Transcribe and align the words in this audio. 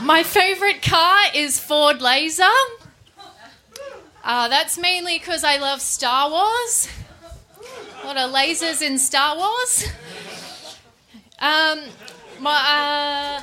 My 0.00 0.22
favourite 0.22 0.82
car 0.82 1.24
is 1.34 1.58
Ford 1.58 2.00
Laser. 2.00 2.44
Uh, 4.24 4.48
that's 4.48 4.78
mainly 4.78 5.18
because 5.18 5.44
I 5.44 5.58
love 5.58 5.80
Star 5.80 6.30
Wars. 6.30 6.88
A 8.02 8.06
lot 8.06 8.16
of 8.16 8.30
lasers 8.32 8.82
in 8.82 8.98
Star 8.98 9.36
Wars. 9.36 9.88
Um, 11.38 11.80
my, 12.40 13.42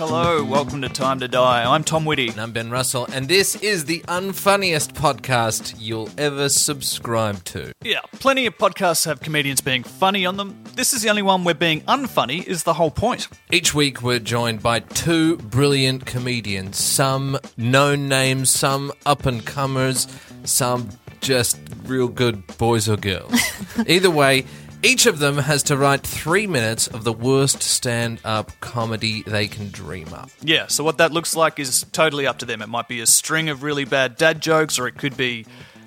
hello, 0.00 0.42
welcome 0.42 0.80
to 0.80 0.88
Time 0.88 1.20
to 1.20 1.28
Die. 1.28 1.74
I'm 1.74 1.84
Tom 1.84 2.06
Whitty. 2.06 2.28
And 2.28 2.40
I'm 2.40 2.52
Ben 2.52 2.70
Russell, 2.70 3.06
and 3.12 3.28
this 3.28 3.54
is 3.56 3.84
the 3.84 4.00
unfunniest 4.08 4.94
podcast 4.94 5.74
you'll 5.78 6.08
ever 6.16 6.48
subscribe 6.48 7.44
to. 7.44 7.72
Yeah, 7.82 8.00
plenty 8.12 8.46
of 8.46 8.56
podcasts 8.56 9.04
have 9.04 9.20
comedians 9.20 9.60
being 9.60 9.82
funny 9.82 10.24
on 10.24 10.38
them. 10.38 10.58
This 10.74 10.94
is 10.94 11.02
the 11.02 11.10
only 11.10 11.20
one 11.20 11.44
where 11.44 11.54
being 11.54 11.82
unfunny 11.82 12.42
is 12.46 12.62
the 12.62 12.72
whole 12.72 12.90
point. 12.90 13.28
Each 13.52 13.74
week, 13.74 14.00
we're 14.00 14.20
joined 14.20 14.62
by 14.62 14.80
two 14.80 15.36
brilliant 15.36 16.06
comedians, 16.06 16.78
some 16.78 17.38
known 17.58 18.08
names, 18.08 18.48
some 18.48 18.92
up 19.04 19.26
and 19.26 19.44
comers, 19.44 20.08
some 20.44 20.88
just 21.20 21.60
real 21.84 22.08
good 22.08 22.42
boys 22.56 22.88
or 22.88 22.96
girls. 22.96 23.38
Either 23.86 24.10
way, 24.10 24.46
each 24.82 25.06
of 25.06 25.18
them 25.18 25.38
has 25.38 25.62
to 25.64 25.76
write 25.76 26.02
three 26.02 26.46
minutes 26.46 26.86
of 26.86 27.04
the 27.04 27.12
worst 27.12 27.62
stand 27.62 28.20
up 28.24 28.58
comedy 28.60 29.22
they 29.22 29.46
can 29.46 29.70
dream 29.70 30.12
up. 30.14 30.30
Yeah, 30.42 30.68
so 30.68 30.84
what 30.84 30.98
that 30.98 31.12
looks 31.12 31.36
like 31.36 31.58
is 31.58 31.84
totally 31.92 32.26
up 32.26 32.38
to 32.38 32.46
them. 32.46 32.62
It 32.62 32.68
might 32.68 32.88
be 32.88 33.00
a 33.00 33.06
string 33.06 33.48
of 33.48 33.62
really 33.62 33.84
bad 33.84 34.16
dad 34.16 34.40
jokes, 34.40 34.78
or 34.78 34.86
it 34.88 34.96
could 34.96 35.16
be, 35.16 35.44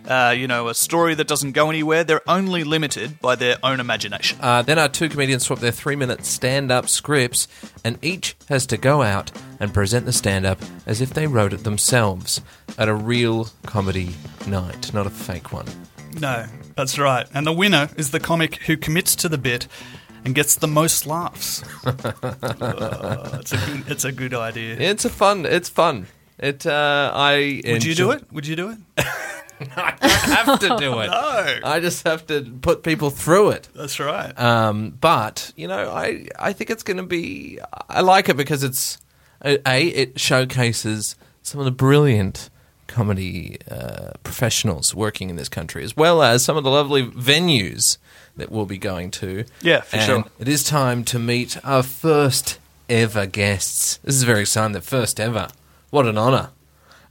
uh, 0.08 0.36
you 0.38 0.48
know, 0.48 0.68
a 0.68 0.76
story 0.76 1.16
that 1.16 1.28
doesn't 1.28 1.54
go 1.54 1.70
anywhere. 1.70 2.04
They're 2.04 2.30
only 2.30 2.64
limited 2.64 3.20
by 3.20 3.36
their 3.36 3.58
own 3.64 3.80
imagination. 3.80 4.38
Uh, 4.42 4.62
then 4.62 4.78
our 4.78 4.90
two 4.90 5.10
comedians 5.10 5.44
swap 5.46 5.60
their 5.60 5.72
three 5.72 5.96
minute 5.96 6.26
stand 6.26 6.72
up 6.72 6.88
scripts, 6.88 7.48
and 7.84 7.98
each 8.04 8.36
has 8.50 8.68
to 8.68 8.78
go 8.78 9.02
out 9.02 9.32
and 9.60 9.74
present 9.74 10.06
the 10.06 10.14
stand 10.14 10.46
up 10.46 10.60
as 10.86 11.02
if 11.02 11.14
they 11.14 11.26
wrote 11.26 11.54
it 11.54 11.64
themselves 11.64 12.42
at 12.78 12.90
a 12.90 12.94
real 12.94 13.50
comedy 13.66 14.14
night, 14.46 14.94
not 14.94 15.08
a 15.08 15.12
fake 15.12 15.52
one. 15.52 15.66
No, 16.20 16.46
that's 16.76 16.98
right. 16.98 17.28
And 17.34 17.46
the 17.46 17.54
winner 17.54 17.90
is 17.98 18.12
the 18.12 18.20
comic 18.20 18.56
who 18.64 18.78
commits 18.78 19.16
to 19.18 19.30
the 19.30 19.38
bit 19.38 19.68
and 20.26 20.34
gets 20.34 20.56
the 20.56 20.68
most 20.68 21.06
laughs. 21.06 21.64
Uh, 21.86 21.94
it's, 23.40 23.52
a 23.52 23.58
good, 23.58 23.84
it's 23.88 24.06
a 24.06 24.12
good 24.12 24.34
idea. 24.34 24.78
It's 24.80 25.06
a 25.06 25.10
fun. 25.10 25.46
It's 25.46 25.70
fun. 25.70 26.08
It. 26.38 26.66
Uh, 26.66 27.12
I. 27.14 27.62
Would 27.66 27.84
you 27.84 27.96
do 27.96 28.12
it? 28.12 28.32
Would 28.32 28.48
you 28.48 28.56
do 28.56 28.70
it? 28.70 28.78
I 29.76 29.96
don't 30.02 30.12
have 30.12 30.60
to 30.60 30.78
do 30.78 31.00
it. 31.00 31.08
No. 31.08 31.60
I 31.64 31.80
just 31.80 32.06
have 32.06 32.28
to 32.28 32.42
put 32.42 32.84
people 32.84 33.10
through 33.10 33.50
it. 33.50 33.70
That's 33.76 34.00
right. 34.00 34.38
Um, 34.40 34.92
but 35.00 35.54
you 35.56 35.68
know, 35.68 35.92
I 35.92 36.28
I 36.40 36.54
think 36.54 36.70
it's 36.70 36.84
going 36.84 36.98
to 36.98 37.04
be. 37.04 37.60
I 37.90 38.02
like 38.02 38.30
it 38.30 38.38
because 38.38 38.64
it's 38.64 38.98
a, 39.42 39.60
a 39.68 39.88
it 39.88 40.20
showcases 40.20 41.16
some 41.42 41.60
of 41.60 41.66
the 41.66 41.72
brilliant 41.72 42.50
comedy 42.94 43.58
uh, 43.70 44.12
professionals 44.24 44.94
working 44.94 45.30
in 45.32 45.36
this 45.36 45.50
country, 45.50 45.84
as 45.84 45.98
well 45.98 46.22
as 46.22 46.44
some 46.46 46.56
of 46.58 46.64
the 46.64 46.70
lovely 46.70 47.04
venues 47.08 47.98
that 48.38 48.52
we'll 48.52 48.68
be 48.68 48.78
going 48.78 49.10
to. 49.12 49.46
Yeah, 49.62 49.82
for 49.82 49.96
And 49.98 50.06
sure. 50.06 50.24
It 50.40 50.48
is 50.48 50.64
time 50.64 51.04
to 51.06 51.18
meet 51.20 51.58
our 51.66 51.82
first 51.84 52.60
ever 52.88 53.26
guests. 53.26 53.98
This 54.04 54.16
is 54.16 54.24
very 54.24 54.42
exciting. 54.42 54.74
The 54.74 54.82
first 54.82 55.20
ever. 55.20 55.48
What 55.90 56.06
an 56.06 56.18
honour. 56.18 56.50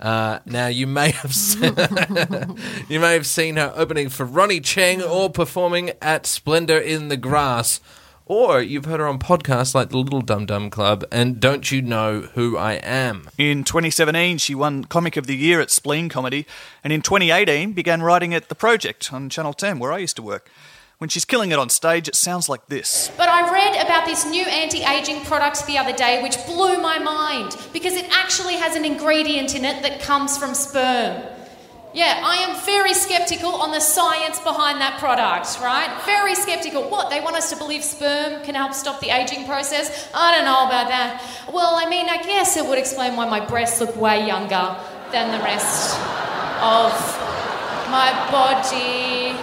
Uh, 0.01 0.39
now 0.47 0.67
you 0.67 0.87
may 0.87 1.11
have 1.11 1.33
seen, 1.35 1.75
you 2.89 2.99
may 2.99 3.13
have 3.15 3.27
seen 3.27 3.57
her 3.57 3.73
opening 3.77 4.09
for 4.09 4.25
Ronny 4.27 4.61
Chieng 4.61 5.01
or 5.09 5.31
performing 5.31 5.93
at 6.01 6.27
Splendor 6.27 6.79
in 6.79 7.09
the 7.09 7.17
Grass, 7.17 7.81
or 8.27 8.61
you've 8.61 8.85
heard 8.85 9.01
her 9.01 9.07
on 9.07 9.19
podcasts 9.19 9.75
like 9.75 9.91
the 9.91 9.99
Little 9.99 10.21
Dum 10.21 10.47
Dum 10.47 10.71
Club 10.71 11.05
and 11.11 11.41
Don't 11.41 11.71
You 11.71 11.83
Know 11.83 12.23
Who 12.35 12.57
I 12.57 12.75
Am. 12.75 13.29
In 13.39 13.65
2017, 13.65 14.39
she 14.39 14.55
won 14.55 14.85
Comic 14.85 15.17
of 15.17 15.27
the 15.27 15.37
Year 15.37 15.61
at 15.61 15.71
Spleen 15.71 16.09
Comedy, 16.09 16.47
and 16.83 16.93
in 16.93 17.03
2018 17.03 17.73
began 17.73 18.03
writing 18.03 18.33
at 18.35 18.49
The 18.49 18.55
Project 18.55 19.13
on 19.13 19.29
Channel 19.29 19.53
10, 19.53 19.79
where 19.79 19.93
I 19.93 19.99
used 19.99 20.17
to 20.17 20.23
work. 20.23 20.51
When 20.99 21.09
she's 21.09 21.25
killing 21.25 21.51
it 21.51 21.59
on 21.59 21.69
stage, 21.69 22.07
it 22.07 22.15
sounds 22.15 22.49
like 22.49 22.67
this. 22.69 23.11
But 23.17 23.29
I 23.29 23.53
read 23.53 23.85
about 23.85 24.07
this 24.07 24.25
new 24.25 24.45
anti 24.45 24.85
aging 24.85 25.25
product 25.25 25.67
the 25.67 25.77
other 25.77 25.93
day 25.93 26.23
which 26.23 26.37
blew 26.47 26.81
my 26.81 27.01
mind 27.01 27.57
because 27.73 27.95
it 27.95 28.07
actually 28.13 28.55
has 28.55 28.77
an 28.77 28.85
ingredient 28.85 29.57
in 29.57 29.65
it 29.65 29.83
that 29.83 30.01
comes 30.01 30.39
from 30.39 30.55
sperm. 30.55 31.21
Yeah, 31.95 32.23
I 32.25 32.37
am 32.37 32.57
very 32.65 32.95
skeptical 32.95 33.51
on 33.51 33.71
the 33.71 33.81
science 33.81 34.41
behind 34.41 34.81
that 34.81 34.99
product, 34.99 35.61
right? 35.61 35.93
Very 36.07 36.35
skeptical. 36.35 36.89
What, 36.89 37.11
they 37.11 37.21
want 37.21 37.37
us 37.37 37.51
to 37.51 37.57
believe 37.57 37.85
sperm 37.85 38.43
can 38.45 38.55
help 38.55 38.73
stop 38.73 38.99
the 39.01 39.11
aging 39.11 39.45
process? 39.45 40.09
I 40.15 40.35
don't 40.35 40.47
know 40.47 40.65
about 40.65 40.89
that. 40.89 41.23
Well, 41.53 41.75
I 41.77 41.87
mean, 41.91 42.09
I 42.09 42.23
guess 42.23 42.57
it 42.57 42.65
would 42.65 42.79
explain 42.79 43.15
why 43.15 43.29
my 43.29 43.45
breasts 43.45 43.79
look 43.79 43.95
way 43.95 44.27
younger 44.27 44.75
than 45.13 45.37
the 45.37 45.45
rest 45.45 46.01
of 46.65 46.97
my 47.93 48.09
body 48.33 49.37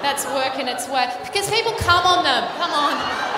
that's 0.00 0.24
working 0.26 0.68
its 0.68 0.88
way. 0.88 1.10
Because 1.24 1.50
people 1.50 1.72
come 1.72 2.06
on 2.06 2.22
them. 2.22 2.46
Come 2.56 2.70
on. 2.70 3.35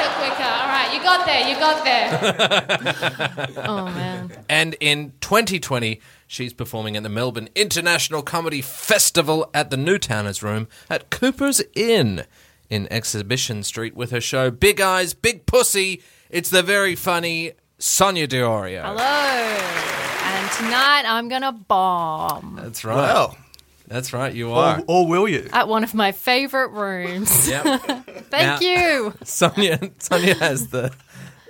Just 0.00 0.20
make 0.20 0.30
it 0.30 0.34
quicker. 0.34 0.42
All 0.42 0.68
right, 0.68 0.92
you 0.94 1.00
got 1.02 1.26
there. 1.26 1.48
You 1.48 1.56
got 1.56 1.84
there. 1.84 3.64
oh, 3.68 3.84
man. 3.86 4.32
And 4.48 4.76
in 4.80 5.12
2020, 5.20 6.00
she's 6.26 6.52
performing 6.52 6.96
at 6.96 7.02
the 7.02 7.08
Melbourne 7.08 7.48
International 7.54 8.22
Comedy 8.22 8.62
Festival 8.62 9.50
at 9.52 9.70
the 9.70 9.76
Newtowners 9.76 10.42
Room 10.42 10.68
at 10.88 11.10
Cooper's 11.10 11.62
Inn 11.74 12.24
in 12.68 12.90
Exhibition 12.92 13.62
Street 13.62 13.94
with 13.94 14.10
her 14.10 14.20
show 14.20 14.50
Big 14.50 14.80
Eyes, 14.80 15.12
Big 15.12 15.46
Pussy. 15.46 16.02
It's 16.30 16.50
the 16.50 16.62
very 16.62 16.94
funny 16.94 17.52
Sonia 17.78 18.26
Di 18.26 18.36
Iorio. 18.38 18.82
Hello. 18.82 19.02
And 19.02 20.50
tonight 20.52 21.02
I'm 21.06 21.28
going 21.28 21.42
to 21.42 21.52
bomb 21.52 22.58
That's 22.62 22.84
right. 22.84 23.34
That's 23.90 24.12
right, 24.12 24.32
you 24.32 24.52
are. 24.52 24.78
Or, 24.78 24.84
or 25.02 25.06
will 25.08 25.28
you? 25.28 25.48
at 25.52 25.66
one 25.66 25.82
of 25.82 25.94
my 25.94 26.12
favourite 26.12 26.70
rooms. 26.70 27.48
Yep. 27.48 27.64
Thank 28.30 28.30
Now- 28.32 28.60
you. 28.60 29.14
Sonia 29.24 29.90
Sonia 29.98 30.34
has 30.36 30.68
the 30.68 30.92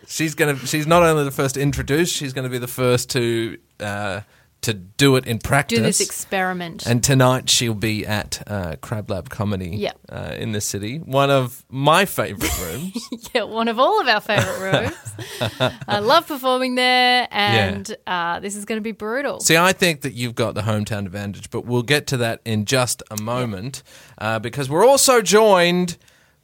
she's 0.09 0.35
gonna 0.35 0.57
she's 0.67 0.87
not 0.87 1.03
only 1.03 1.25
the 1.25 1.31
first 1.31 1.57
to 1.57 1.61
introduce, 1.61 2.11
she's 2.11 2.33
gonna 2.33 2.49
be 2.49 2.57
the 2.59 2.67
first 2.67 3.11
to 3.11 3.59
uh, 3.79 4.23
to 4.63 4.75
do 4.75 5.17
it 5.17 5.27
in 5.27 5.39
practice. 5.39 5.79
Do 5.79 5.83
this 5.85 6.01
experiment. 6.01 6.85
and 6.87 7.03
tonight 7.03 7.49
she'll 7.49 7.73
be 7.75 8.07
at 8.07 8.43
uh, 8.47 8.77
Crab 8.83 9.11
Lab 9.11 9.31
Comedy 9.31 9.71
Yep. 9.71 9.99
uh, 10.11 10.35
in 10.37 10.53
the 10.53 10.61
city, 10.61 10.99
one 10.99 11.31
of 11.31 11.65
my 11.71 12.05
favourite 12.05 12.59
rooms. 12.61 13.09
yeah, 13.35 13.45
one 13.45 13.69
of 13.69 13.79
all 13.79 14.01
of 14.01 14.07
our 14.09 14.21
favourite 14.21 14.61
rooms. 15.51 15.73
I 15.89 16.01
love 16.01 16.27
performing 16.29 16.75
there, 16.75 17.27
and 17.31 17.97
uh, 18.07 18.41
this 18.41 18.55
is 18.55 18.65
going 18.65 18.77
to 18.77 18.83
be 18.83 18.93
brutal. 18.93 19.41
See, 19.41 19.57
I 19.57 19.73
think 19.73 20.03
that 20.03 20.13
you've 20.13 20.35
got 20.35 20.55
the 20.55 20.63
hometown 20.63 21.07
advantage, 21.07 21.51
but 21.51 21.65
we'll 21.65 21.83
get 21.83 22.07
to 22.09 22.17
that 22.19 22.41
in 22.45 22.67
just 22.67 23.03
a 23.11 23.21
moment 23.23 23.83
uh, 24.19 24.39
because 24.41 24.69
we're 24.69 24.87
also 24.87 25.23
joined 25.23 25.97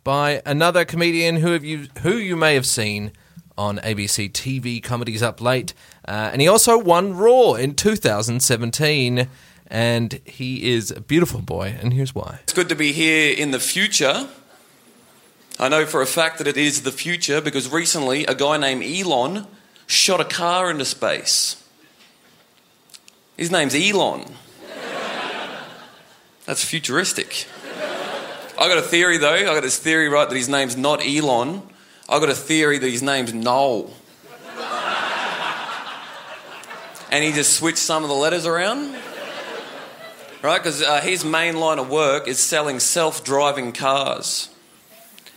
by 0.05 0.41
another 0.47 0.85
comedian 0.85 1.37
who 1.37 1.53
have 1.53 1.65
you 1.65 1.89
who 2.03 2.17
you 2.17 2.37
may 2.37 2.55
have 2.55 2.65
seen 2.67 3.13
on 3.59 3.79
ABC 3.79 4.31
TV 4.33 4.83
Comedies 4.83 5.23
Up 5.23 5.41
Late, 5.41 5.75
uh, 6.07 6.31
and 6.33 6.41
he 6.41 6.49
also 6.49 6.79
won 6.79 7.17
Raw 7.17 7.55
in 7.55 7.75
2017. 7.75 9.29
And 9.69 10.21
he 10.25 10.73
is 10.73 10.93
a 10.93 11.01
beautiful 11.01 11.41
boy, 11.43 11.77
and 11.81 11.93
here's 11.93 12.15
why. 12.15 12.39
It's 12.45 12.53
good 12.53 12.69
to 12.69 12.77
be 12.77 12.93
here 12.93 13.35
in 13.37 13.51
the 13.51 13.59
future. 13.59 14.29
I 15.59 15.69
know 15.69 15.87
for 15.87 16.03
a 16.03 16.07
fact 16.07 16.39
that 16.39 16.47
it 16.47 16.57
is 16.57 16.83
the 16.83 16.93
future 16.93 17.41
because 17.41 17.69
recently 17.69 18.25
a 18.27 18.35
guy 18.35 18.59
named 18.59 18.85
Elon 18.85 19.47
shot 19.87 20.21
a 20.21 20.25
car 20.25 20.71
into 20.71 20.85
space. 20.85 21.63
His 23.37 23.51
name's 23.51 23.75
Elon. 23.75 24.25
That's 26.45 26.65
futuristic. 26.65 27.47
I 28.59 28.69
got 28.69 28.79
a 28.79 28.83
theory 28.83 29.19
though. 29.19 29.35
I 29.35 29.43
got 29.43 29.63
this 29.63 29.79
theory 29.79 30.09
right 30.09 30.29
that 30.29 30.37
his 30.37 30.49
name's 30.49 30.77
not 30.77 31.05
Elon. 31.05 31.63
I 32.09 32.21
got 32.21 32.31
a 32.31 32.35
theory 32.35 32.79
that 32.79 32.89
his 32.89 33.03
name's 33.03 33.35
Noel. 33.35 33.93
and 37.11 37.25
he 37.25 37.33
just 37.33 37.55
switched 37.55 37.79
some 37.79 38.05
of 38.05 38.09
the 38.09 38.15
letters 38.15 38.47
around. 38.47 38.95
Right? 40.41 40.59
Because 40.63 40.83
uh, 40.83 41.01
his 41.01 41.25
main 41.25 41.57
line 41.57 41.81
of 41.81 41.91
work 41.91 42.29
is 42.29 42.39
selling 42.39 42.79
self 42.79 43.25
driving 43.25 43.73
cars. 43.73 44.51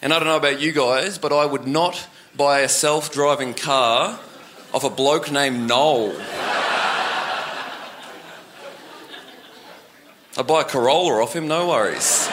And 0.02 0.14
I 0.14 0.20
don't 0.20 0.28
know 0.28 0.38
about 0.38 0.62
you 0.62 0.72
guys, 0.72 1.18
but 1.18 1.34
I 1.34 1.46
would 1.46 1.66
not 1.66 2.08
buy 2.38 2.60
a 2.60 2.70
self 2.70 3.12
driving 3.12 3.56
car 3.56 4.20
off 4.72 4.84
a 4.84 4.90
bloke 4.92 5.32
named 5.32 5.68
Noel. 5.68 6.16
I'd 10.38 10.46
buy 10.48 10.62
a 10.62 10.66
Corolla 10.66 11.24
off 11.24 11.36
him, 11.36 11.48
no 11.48 11.70
worries. 11.70 12.30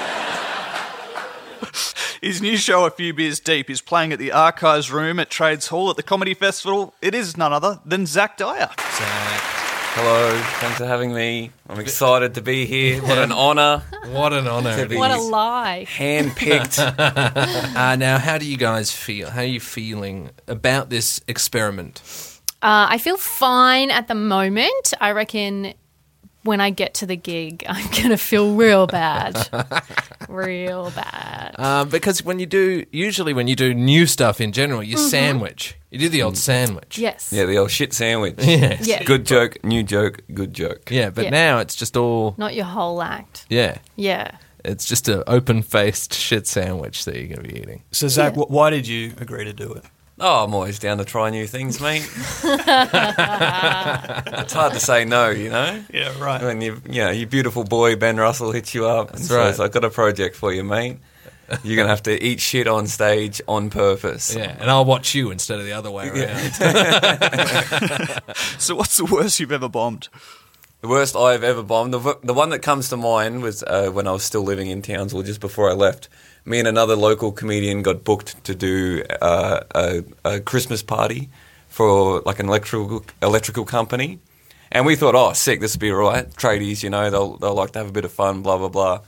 His 2.21 2.41
new 2.41 2.57
show, 2.57 2.85
A 2.87 2.91
Few 2.91 3.13
Beers 3.13 3.41
Deep, 3.41 3.69
is 3.71 3.81
playing 3.81 4.13
at 4.13 4.19
the 4.19 4.33
Archives 4.33 4.91
Room 4.91 5.19
at 5.21 5.31
Trades 5.31 5.69
Hall 5.69 5.91
at 5.91 5.97
the 5.97 6.03
Comedy 6.03 6.35
Festival. 6.35 6.95
It 7.03 7.15
is 7.15 7.37
none 7.37 7.53
other 7.53 7.81
than 7.85 8.07
Zach 8.07 8.37
Dyer. 8.37 8.69
Zach, 8.79 9.41
Hello, 9.99 10.39
thanks 10.61 10.77
for 10.79 10.85
having 10.87 11.15
me. 11.15 11.51
I'm 11.71 11.81
excited 11.81 12.35
to 12.35 12.43
be 12.43 12.67
here. 12.67 13.01
What 13.03 13.17
an 13.19 13.33
honour. 13.33 13.83
what 14.09 14.33
an 14.35 14.47
honour. 14.47 14.77
To 14.77 14.87
be- 14.89 14.97
What 14.97 15.11
a 15.11 15.21
lie. 15.21 15.87
Handpicked. 15.89 16.77
Uh, 17.77 17.97
now, 17.97 18.19
how 18.19 18.37
do 18.39 18.47
you 18.47 18.57
guys 18.57 18.91
feel? 18.91 19.31
How 19.31 19.41
are 19.41 19.45
you 19.45 19.61
feeling 19.61 20.31
about 20.49 20.91
this 20.91 21.21
experiment? 21.29 22.03
Uh, 22.63 22.87
I 22.91 22.99
feel 22.99 23.17
fine 23.17 23.91
at 23.91 24.09
the 24.09 24.15
moment. 24.15 24.93
I 25.01 25.13
reckon 25.13 25.75
when 26.47 26.61
I 26.61 26.71
get 26.71 26.95
to 26.95 27.07
the 27.07 27.17
gig, 27.17 27.65
I'm 27.69 27.87
going 27.91 28.11
to 28.11 28.17
feel 28.17 28.55
real 28.55 28.87
bad. 28.87 29.49
real 30.29 30.91
bad. 30.91 31.55
Uh, 31.59 31.85
because 31.85 32.23
when 32.25 32.39
you 32.39 32.47
do, 32.47 32.85
usually 32.93 33.33
when 33.35 33.49
you 33.49 33.57
do 33.57 33.75
new 33.75 34.07
stuff 34.07 34.41
in 34.41 34.53
general, 34.53 34.83
you 34.83 34.97
Mm-hmm. 34.97 35.09
sandwich. 35.09 35.77
You 35.91 35.99
do 35.99 36.09
the 36.09 36.23
old 36.23 36.37
sandwich. 36.39 36.99
Yes. 36.99 37.33
yeah, 37.33 37.45
the 37.45 37.59
old 37.59 37.71
shit 37.71 37.93
sandwich. 37.93 38.37
Yes. 38.43 38.87
Yeah. 38.87 39.03
Good 39.05 39.27
joke, 39.27 39.63
new 39.65 39.83
joke, 39.83 40.21
good 40.33 40.55
joke. 40.55 40.91
Yeah, 40.91 41.11
but 41.11 41.25
Yeah. 41.25 41.31
now 41.31 41.59
it's 41.59 41.75
just 41.75 41.97
all, 41.97 42.35
Not 42.39 42.55
your 42.55 42.65
whole 42.65 43.03
act. 43.03 43.45
yeah. 43.49 43.79
Yeah. 43.97 44.31
It's 44.65 44.85
just 44.87 45.09
an 45.09 45.23
open 45.29 45.63
faced 45.63 46.13
shit 46.13 46.47
sandwich 46.47 47.05
that 47.05 47.15
you're 47.17 47.29
going 47.29 47.43
to 47.47 47.49
be 47.55 47.61
eating. 47.61 47.83
So, 47.93 48.09
Zach, 48.09 48.35
Yeah. 48.35 48.43
wh- 48.43 48.51
why 48.51 48.71
did 48.71 48.87
you 48.89 49.13
agree 49.19 49.45
to 49.45 49.53
do 49.53 49.73
it? 49.73 49.85
Oh, 50.19 50.45
I'm 50.45 50.55
always 50.55 50.79
down 50.79 50.97
to 50.97 51.05
try 51.05 51.29
new 51.29 51.47
things, 51.47 51.79
mate. 51.79 52.03
it's 52.43 52.53
hard 54.53 54.73
to 54.73 54.81
say 54.81 55.05
no, 55.05 55.29
you 55.29 55.51
know? 55.51 55.85
Yeah, 55.93 56.19
right. 56.19 56.41
When 56.43 56.63
you, 56.63 56.81
you 56.89 57.05
know, 57.05 57.11
your 57.11 57.27
beautiful 57.29 57.65
boy 57.65 57.97
Ben 57.97 58.17
Russell 58.17 58.51
hits 58.53 58.75
you 58.75 58.87
up 58.87 59.11
and 59.11 59.19
That's 59.19 59.29
says, 59.29 59.61
"I've 59.61 59.73
got 59.73 59.85
a 59.85 59.91
project 59.91 60.35
for 60.35 60.55
you, 60.55 60.65
mate. 60.65 60.99
You're 61.63 61.77
gonna 61.77 61.91
have 61.91 62.03
to 62.05 62.25
eat 62.25 62.41
shit 62.41 62.67
on 62.67 62.87
stage 62.87 63.43
on 63.47 63.69
purpose." 63.69 64.35
Yeah, 64.35 64.57
and 64.59 64.71
I'll 64.71 64.87
watch 64.87 65.15
you 65.15 65.31
instead 65.31 65.59
of 65.59 65.67
the 65.67 65.73
other 65.73 65.91
way 65.91 66.09
around. 66.09 66.53
So, 68.59 68.75
what's 68.75 68.97
the 68.97 69.05
worst 69.05 69.39
you've 69.39 69.53
ever 69.53 69.69
bombed? 69.69 70.09
The 70.81 70.89
worst 70.89 71.15
I've 71.15 71.45
ever 71.45 71.63
bombed. 71.63 71.93
The, 71.93 72.19
the 72.23 72.35
one 72.35 72.49
that 72.51 72.61
comes 72.61 72.89
to 72.89 72.97
mind 72.97 73.43
was 73.43 73.63
uh, 73.63 73.91
when 73.91 74.07
I 74.07 74.13
was 74.13 74.25
still 74.25 74.43
living 74.43 74.69
in 74.69 74.81
Townsville, 74.83 75.23
just 75.23 75.41
before 75.41 75.71
I 75.71 75.75
left. 75.75 76.09
Me 76.47 76.61
and 76.61 76.69
another 76.69 76.95
local 76.95 77.33
comedian 77.33 77.83
got 77.83 78.05
booked 78.05 78.43
to 78.45 78.55
do 78.55 79.03
uh, 79.21 79.65
a, 79.75 80.05
a 80.25 80.41
Christmas 80.41 80.81
party 80.81 81.29
for 81.69 82.21
like 82.21 82.39
an 82.39 82.47
electrical 82.47 83.05
electrical 83.21 83.65
company, 83.65 84.21
and 84.71 84.87
we 84.87 84.95
thought, 84.95 85.17
oh, 85.17 85.33
sick, 85.33 85.61
this 85.61 85.75
would 85.75 85.81
be 85.81 85.91
all 85.91 85.99
right. 85.99 86.31
Tradies, 86.31 86.85
you 86.85 86.91
know, 86.91 87.11
they'll 87.11 87.37
they'll 87.39 87.55
like 87.55 87.73
to 87.73 87.81
have 87.81 87.89
a 87.89 87.93
bit 87.93 88.05
of 88.05 88.13
fun, 88.13 88.43
blah 88.43 88.59
blah 88.59 88.69
blah. 88.69 89.01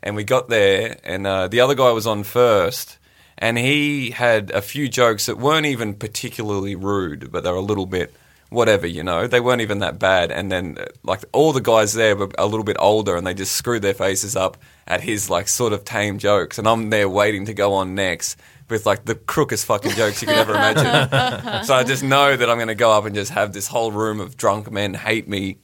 And 0.00 0.16
we 0.16 0.24
got 0.24 0.48
there, 0.48 0.98
and 1.04 1.24
uh, 1.24 1.46
the 1.46 1.60
other 1.60 1.76
guy 1.76 1.92
was 1.92 2.08
on 2.08 2.24
first, 2.24 2.98
and 3.38 3.56
he 3.56 4.10
had 4.10 4.50
a 4.50 4.60
few 4.60 4.88
jokes 4.88 5.26
that 5.26 5.38
weren't 5.38 5.66
even 5.66 5.94
particularly 5.94 6.74
rude, 6.74 7.30
but 7.30 7.44
they 7.44 7.50
were 7.50 7.56
a 7.56 7.60
little 7.60 7.86
bit 7.86 8.12
whatever, 8.52 8.86
you 8.86 9.02
know. 9.02 9.26
They 9.26 9.40
weren't 9.40 9.60
even 9.60 9.80
that 9.80 9.98
bad. 9.98 10.30
And 10.30 10.50
then, 10.50 10.76
uh, 10.78 10.86
like, 11.02 11.24
all 11.32 11.52
the 11.52 11.60
guys 11.60 11.92
there 11.94 12.16
were 12.16 12.30
a 12.38 12.46
little 12.46 12.64
bit 12.64 12.76
older, 12.78 13.16
and 13.16 13.26
they 13.26 13.34
just 13.34 13.52
screwed 13.52 13.82
their 13.82 13.94
faces 13.94 14.36
up 14.36 14.56
at 14.86 15.00
his 15.00 15.30
like 15.30 15.48
sort 15.48 15.72
of 15.72 15.84
tame 15.84 16.18
jokes. 16.18 16.58
And 16.58 16.68
I'm 16.68 16.90
there 16.90 17.08
waiting 17.08 17.46
to 17.46 17.54
go 17.54 17.74
on 17.74 17.94
next 17.94 18.38
with 18.68 18.86
like 18.86 19.04
the 19.04 19.14
crookest 19.14 19.66
fucking 19.66 19.92
jokes 19.92 20.22
you 20.22 20.28
could 20.28 20.36
ever 20.36 20.54
imagine. 20.54 21.64
so 21.64 21.74
I 21.74 21.84
just 21.84 22.02
know 22.02 22.36
that 22.36 22.50
I'm 22.50 22.56
going 22.56 22.68
to 22.68 22.74
go 22.74 22.90
up 22.90 23.04
and 23.04 23.14
just 23.14 23.30
have 23.32 23.52
this 23.52 23.68
whole 23.68 23.92
room 23.92 24.20
of 24.20 24.36
drunk 24.36 24.70
men 24.70 24.94
hate 24.94 25.28
me. 25.28 25.58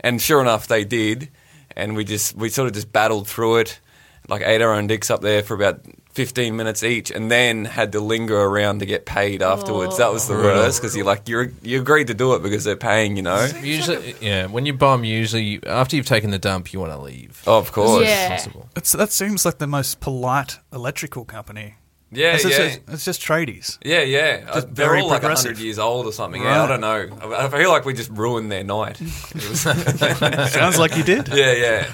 And 0.00 0.20
sure 0.20 0.40
enough, 0.40 0.68
they 0.68 0.84
did. 0.84 1.30
And 1.76 1.96
we 1.96 2.04
just 2.04 2.36
we 2.36 2.48
sort 2.48 2.68
of 2.68 2.74
just 2.74 2.92
battled 2.92 3.28
through 3.28 3.56
it, 3.56 3.80
like 4.28 4.42
ate 4.42 4.60
our 4.60 4.74
own 4.74 4.86
dicks 4.86 5.10
up 5.10 5.20
there 5.20 5.42
for 5.42 5.54
about 5.54 5.84
15 6.20 6.54
minutes 6.54 6.82
each, 6.82 7.10
and 7.10 7.30
then 7.30 7.64
had 7.64 7.92
to 7.92 8.00
linger 8.00 8.38
around 8.38 8.80
to 8.80 8.84
get 8.84 9.06
paid 9.06 9.40
afterwards. 9.40 9.96
That 9.96 10.12
was 10.12 10.28
the 10.28 10.34
worst 10.34 10.78
because 10.78 10.94
you're 10.94 11.06
like 11.06 11.26
you 11.30 11.54
you 11.62 11.80
agreed 11.80 12.08
to 12.08 12.14
do 12.14 12.34
it 12.34 12.42
because 12.42 12.62
they're 12.62 12.76
paying, 12.76 13.16
you 13.16 13.22
know. 13.22 13.48
Usually, 13.62 14.14
yeah, 14.20 14.44
when 14.44 14.66
you 14.66 14.74
bum, 14.74 15.02
usually 15.02 15.44
you, 15.44 15.60
after 15.66 15.96
you've 15.96 16.04
taken 16.04 16.30
the 16.30 16.38
dump, 16.38 16.74
you 16.74 16.78
want 16.78 16.92
to 16.92 16.98
leave. 16.98 17.42
Oh, 17.46 17.56
of 17.56 17.72
course. 17.72 18.06
Yeah. 18.06 18.28
Possible. 18.28 18.68
It's, 18.76 18.92
that 18.92 19.12
seems 19.12 19.46
like 19.46 19.56
the 19.56 19.66
most 19.66 20.00
polite 20.00 20.58
electrical 20.74 21.24
company. 21.24 21.76
Yeah, 22.12 22.34
it's, 22.34 22.44
yeah. 22.44 22.50
Just, 22.50 22.80
it's 22.88 23.04
just 23.04 23.22
tradies. 23.22 23.78
Yeah, 23.84 24.00
yeah. 24.02 24.46
Uh, 24.48 24.54
Just 24.54 24.74
They're 24.74 24.86
very 24.88 25.00
all 25.00 25.08
like 25.08 25.22
100 25.22 25.58
years 25.58 25.78
old 25.78 26.06
or 26.06 26.12
something. 26.12 26.42
Yeah, 26.42 26.64
I 26.64 26.66
don't 26.66 26.80
know. 26.80 27.08
I 27.36 27.46
I 27.46 27.48
feel 27.48 27.70
like 27.70 27.84
we 27.84 27.94
just 27.94 28.10
ruined 28.10 28.50
their 28.50 28.64
night. 28.64 28.96
Sounds 29.54 30.78
like 30.78 30.96
you 30.96 31.04
did. 31.04 31.28
yeah, 31.28 31.52
yeah. 31.52 31.90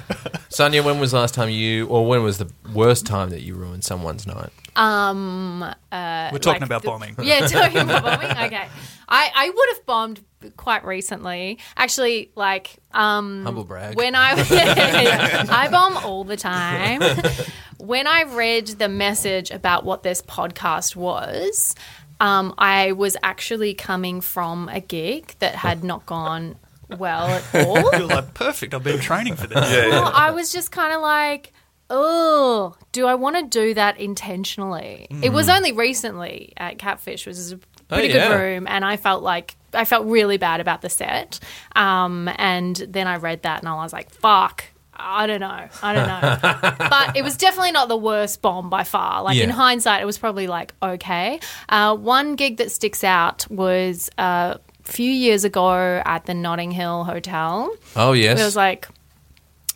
Sonia, 0.49 0.83
when 0.83 0.99
was 1.01 1.11
the 1.11 1.19
last 1.19 1.35
time 1.35 1.51
you, 1.51 1.87
or 1.89 2.07
when 2.07 2.23
was 2.23 2.39
the 2.39 2.51
worst 2.73 3.05
time 3.07 3.31
that 3.31 3.43
you 3.43 3.55
ruined 3.55 3.85
someone's 3.85 4.27
night? 4.27 4.51
Um, 4.75 5.61
We're 5.93 6.31
talking 6.39 6.61
like 6.61 6.63
about 6.63 6.83
the- 6.83 6.89
bombing. 6.89 7.17
Yeah, 7.23 7.47
talking 7.47 7.79
about 7.79 8.03
bombing. 8.09 8.31
Okay, 8.31 8.69
I 9.09 9.31
I 9.35 9.51
would 9.51 9.69
have 9.77 9.87
bombed 9.87 10.21
quite 10.57 10.85
recently. 10.85 11.59
Actually, 11.77 12.31
like 12.35 12.77
um, 12.93 13.45
Humble 13.45 13.65
brag. 13.65 13.97
when 13.97 14.15
I 14.15 14.33
I 15.51 15.69
bomb 15.69 15.97
all 15.99 16.25
the 16.25 16.37
time. 16.37 17.03
when 17.79 18.07
I 18.07 18.23
read 18.23 18.67
the 18.67 18.89
message 18.89 19.51
about 19.51 19.85
what 19.85 20.03
this 20.03 20.23
podcast 20.23 20.97
was, 20.97 21.75
um, 22.21 22.55
I 22.59 22.93
was 22.93 23.17
actually 23.23 23.75
coming 23.75 24.21
from 24.21 24.69
a 24.69 24.81
gig 24.81 25.35
that 25.41 25.55
had 25.55 25.85
not 25.85 26.07
gone 26.07 26.57
well 26.89 27.27
at 27.27 27.67
all. 27.67 27.99
You're 27.99 28.09
like, 28.09 28.35
perfect. 28.35 28.75
I've 28.75 28.85
been 28.85 29.01
training 29.01 29.37
for 29.37 29.47
this. 29.47 29.57
Well, 29.57 30.11
I 30.15 30.31
was 30.31 30.53
just 30.53 30.71
kind 30.71 30.95
of 30.95 31.03
like, 31.03 31.53
oh, 31.91 32.75
do 32.93 33.07
I 33.07 33.15
want 33.15 33.37
to 33.37 33.43
do 33.43 33.75
that 33.75 33.99
intentionally? 33.99 35.09
It 35.23 35.31
was 35.31 35.49
only 35.49 35.73
recently 35.73 36.53
at 36.57 36.79
Catfish, 36.79 37.27
which 37.27 37.37
is 37.37 37.53
a 37.53 37.59
pretty 37.89 38.09
yeah. 38.09 38.29
good 38.29 38.35
room, 38.37 38.67
and 38.69 38.85
I 38.85 38.97
felt 38.97 39.23
like 39.23 39.57
I 39.77 39.85
felt 39.85 40.07
really 40.07 40.37
bad 40.39 40.61
about 40.61 40.83
the 40.83 40.89
set. 40.91 41.39
Um, 41.75 42.29
and 42.37 42.77
then 42.77 43.07
I 43.07 43.17
read 43.17 43.43
that, 43.43 43.61
and 43.61 43.69
I 43.69 43.75
was 43.75 43.93
like, 43.93 44.11
fuck. 44.11 44.65
I 44.99 45.27
don't 45.27 45.41
know. 45.41 45.69
I 45.83 45.93
don't 45.93 46.07
know. 46.09 46.77
but 46.89 47.17
it 47.19 47.23
was 47.23 47.37
definitely 47.37 47.73
not 47.73 47.89
the 47.89 47.99
worst 47.99 48.41
bomb 48.41 48.71
by 48.71 48.83
far. 48.83 49.23
Like 49.23 49.37
in 49.45 49.51
hindsight, 49.51 50.01
it 50.01 50.07
was 50.07 50.17
probably 50.17 50.47
like 50.47 50.73
okay. 50.83 51.39
Uh, 51.69 51.95
one 51.95 52.35
gig 52.35 52.57
that 52.57 52.71
sticks 52.73 53.05
out 53.05 53.47
was 53.51 54.09
a 54.17 54.59
few 54.85 55.11
years 55.13 55.45
ago 55.45 56.01
at 56.03 56.25
the 56.25 56.33
Notting 56.33 56.71
Hill 56.71 57.05
Hotel. 57.05 57.71
Oh 57.95 58.15
yes, 58.15 58.41
It 58.41 58.45
was 58.45 58.57
like 58.57 58.89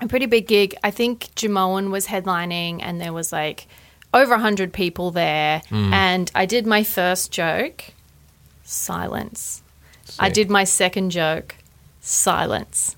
a 0.01 0.09
pretty 0.09 0.25
big 0.25 0.47
gig. 0.47 0.75
I 0.83 0.91
think 0.91 1.29
Jamoan 1.37 1.91
was 1.91 2.07
headlining, 2.07 2.81
and 2.81 2.99
there 2.99 3.13
was 3.13 3.31
like 3.31 3.67
over 4.15 4.31
100 4.31 4.73
people 4.73 5.11
there. 5.11 5.61
And 5.71 6.31
I 6.35 6.47
did 6.47 6.67
my 6.67 6.83
first 6.83 7.31
joke, 7.31 7.85
silence. 8.65 9.63
I 10.19 10.29
did 10.29 10.51
my 10.51 10.65
second 10.65 11.11
joke, 11.11 11.55
silence. 12.01 12.97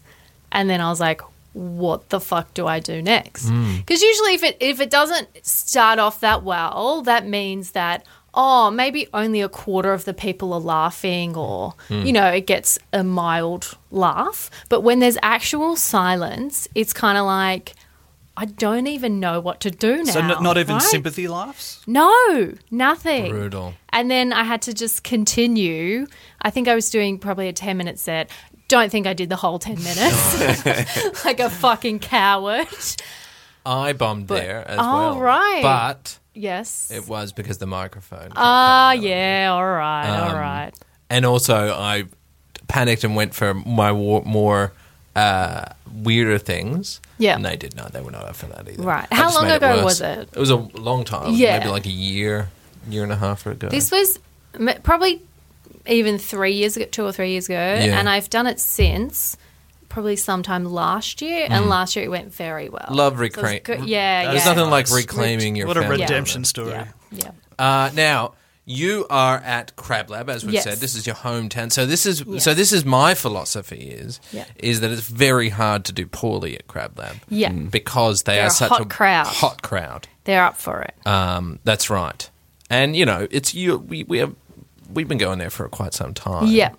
And 0.50 0.68
then 0.68 0.80
I 0.80 0.88
was 0.90 1.00
like, 1.00 1.20
what 1.54 2.08
the 2.08 2.20
fuck 2.20 2.54
do 2.54 2.66
I 2.66 2.80
do 2.80 3.02
next? 3.02 3.48
Hmm. 3.48 3.76
Because 3.76 4.02
usually, 4.02 4.34
if 4.34 4.42
it 4.42 4.56
if 4.60 4.80
it 4.80 4.90
doesn't 4.90 5.28
start 5.44 5.98
off 5.98 6.20
that 6.20 6.42
well, 6.42 7.02
that 7.02 7.26
means 7.26 7.72
that 7.72 8.06
oh, 8.34 8.70
maybe 8.70 9.06
only 9.12 9.42
a 9.42 9.48
quarter 9.48 9.92
of 9.92 10.06
the 10.06 10.14
people 10.14 10.54
are 10.54 10.60
laughing, 10.60 11.36
or 11.36 11.74
hmm. 11.88 12.02
you 12.02 12.12
know, 12.12 12.28
it 12.28 12.46
gets 12.46 12.78
a 12.92 13.04
mild 13.04 13.76
laugh. 13.90 14.50
But 14.68 14.80
when 14.80 15.00
there's 15.00 15.18
actual 15.22 15.76
silence, 15.76 16.68
it's 16.74 16.92
kind 16.92 17.18
of 17.18 17.26
like 17.26 17.74
I 18.36 18.46
don't 18.46 18.86
even 18.86 19.20
know 19.20 19.40
what 19.40 19.60
to 19.60 19.70
do 19.70 20.02
now. 20.02 20.12
So, 20.12 20.20
n- 20.20 20.42
not 20.42 20.56
even 20.56 20.76
right? 20.76 20.82
sympathy 20.82 21.28
laughs? 21.28 21.82
No, 21.86 22.54
nothing. 22.70 23.30
brutal. 23.30 23.74
And 23.92 24.10
then 24.10 24.32
I 24.32 24.44
had 24.44 24.62
to 24.62 24.74
just 24.74 25.04
continue. 25.04 26.06
I 26.40 26.50
think 26.50 26.66
I 26.68 26.74
was 26.74 26.88
doing 26.90 27.18
probably 27.18 27.48
a 27.48 27.52
10 27.52 27.76
minute 27.76 27.98
set. 27.98 28.30
Don't 28.68 28.90
think 28.90 29.06
I 29.06 29.12
did 29.12 29.28
the 29.28 29.36
whole 29.36 29.58
10 29.58 29.76
minutes. 29.82 31.24
like 31.24 31.40
a 31.40 31.50
fucking 31.50 31.98
coward. 31.98 32.66
I 33.66 33.92
bombed 33.92 34.26
But- 34.26 34.36
there 34.40 34.66
as 34.68 34.78
Oh, 34.80 34.84
well. 35.14 35.20
right. 35.20 35.60
But 35.62 36.18
Yes. 36.34 36.90
it 36.90 37.06
was 37.06 37.32
because 37.32 37.58
the 37.58 37.66
microphone. 37.66 38.22
kept 38.28 38.32
Ah, 38.36 38.90
out. 38.92 39.00
yeah, 39.00 39.50
all 39.52 39.64
right, 39.66 40.08
all 40.08 40.30
Um, 40.30 40.36
right. 40.36 40.70
And 41.10 41.26
also, 41.26 41.74
I 41.78 42.04
panicked 42.68 43.04
and 43.04 43.14
went 43.14 43.34
for 43.34 43.52
my 43.52 43.92
war- 43.92 44.22
more 44.24 44.72
uh, 45.14 45.66
weirder 45.94 46.38
things. 46.38 47.02
Yeah. 47.18 47.34
And 47.36 47.44
they 47.44 47.56
did 47.56 47.76
not. 47.76 47.92
They 47.92 48.00
were 48.00 48.10
not 48.10 48.24
up 48.24 48.34
for 48.36 48.46
that 48.46 48.66
either. 48.66 48.82
Right. 48.82 49.06
I 49.10 49.14
How 49.14 49.24
just 49.24 49.34
long 49.36 49.44
made 49.48 49.56
ago 49.56 49.74
worse. 49.76 49.84
was 49.84 50.00
it? 50.00 50.28
It 50.34 50.38
was 50.40 50.48
a 50.48 50.56
long 50.56 51.04
time. 51.04 51.34
Yeah. 51.34 51.58
Maybe 51.58 51.70
like 51.70 51.84
a 51.84 51.90
year, 51.90 52.48
year 52.88 53.02
and 53.02 53.12
a 53.12 53.16
half 53.16 53.46
ago. 53.46 53.68
This 53.68 53.90
was 53.90 54.18
m- 54.58 54.80
probably 54.82 55.22
even 55.86 56.18
three 56.18 56.52
years 56.54 56.76
ago, 56.76 56.86
two 56.86 57.04
or 57.04 57.12
three 57.12 57.32
years 57.32 57.46
ago, 57.46 57.56
and 57.56 58.08
I've 58.08 58.30
done 58.30 58.46
it 58.46 58.60
since. 58.60 59.36
Probably 59.88 60.16
sometime 60.16 60.64
last 60.64 61.20
year, 61.20 61.46
and 61.50 61.68
last 61.68 61.96
year 61.96 62.06
it 62.06 62.08
went 62.08 62.32
very 62.32 62.70
well. 62.70 62.86
Mm. 62.88 62.94
Love 62.94 63.18
So 63.18 63.44
it 63.44 63.62
good- 63.64 63.84
Yeah, 63.84 64.30
There's 64.32 64.46
nothing 64.46 64.70
like 64.70 64.90
reclaiming 64.90 65.54
your 65.54 65.66
What 65.66 65.76
a 65.76 65.82
family. 65.82 66.00
redemption 66.00 66.44
story. 66.46 66.70
Yeah, 66.70 66.86
yeah. 67.10 67.30
Uh, 67.58 67.90
now 67.92 68.32
you 68.64 69.06
are 69.10 69.36
at 69.36 69.76
Crab 69.76 70.08
Lab, 70.08 70.30
as 70.30 70.46
we 70.46 70.54
Yes. 70.54 70.64
said. 70.64 70.78
This 70.78 70.94
is 70.94 71.06
your 71.06 71.16
hometown. 71.16 71.70
So 71.70 71.84
this 71.84 72.06
is 72.06 72.24
Yes. 72.26 72.42
so 72.42 72.54
this 72.54 72.72
is 72.72 72.86
my 72.86 73.12
philosophy 73.12 73.90
is 73.90 74.18
Yeah. 74.32 74.44
is 74.56 74.80
that 74.80 74.90
it's 74.92 75.02
very 75.02 75.50
hard 75.50 75.84
to 75.84 75.92
do 75.92 76.06
poorly 76.06 76.54
at 76.56 76.66
Crab 76.68 76.98
Lab. 76.98 77.16
Yeah. 77.28 77.50
because 77.50 78.22
they 78.22 78.36
They're 78.36 78.44
are 78.44 78.46
a 78.46 78.50
such 78.50 78.70
hot 78.70 78.80
a 78.80 78.84
crowd. 78.86 79.26
Hot 79.26 79.60
crowd. 79.60 80.08
They're 80.24 80.44
up 80.44 80.56
for 80.56 80.80
it. 80.80 80.94
Um, 81.06 81.58
that's 81.64 81.90
right. 81.90 82.30
And 82.72 82.96
you 82.96 83.04
know, 83.04 83.28
it's 83.30 83.54
you. 83.54 83.76
We 83.76 84.04
we 84.04 84.18
have 84.18 84.34
we've 84.92 85.06
been 85.06 85.18
going 85.18 85.38
there 85.38 85.50
for 85.50 85.68
quite 85.68 85.92
some 85.92 86.14
time. 86.14 86.46
Yeah. 86.46 86.70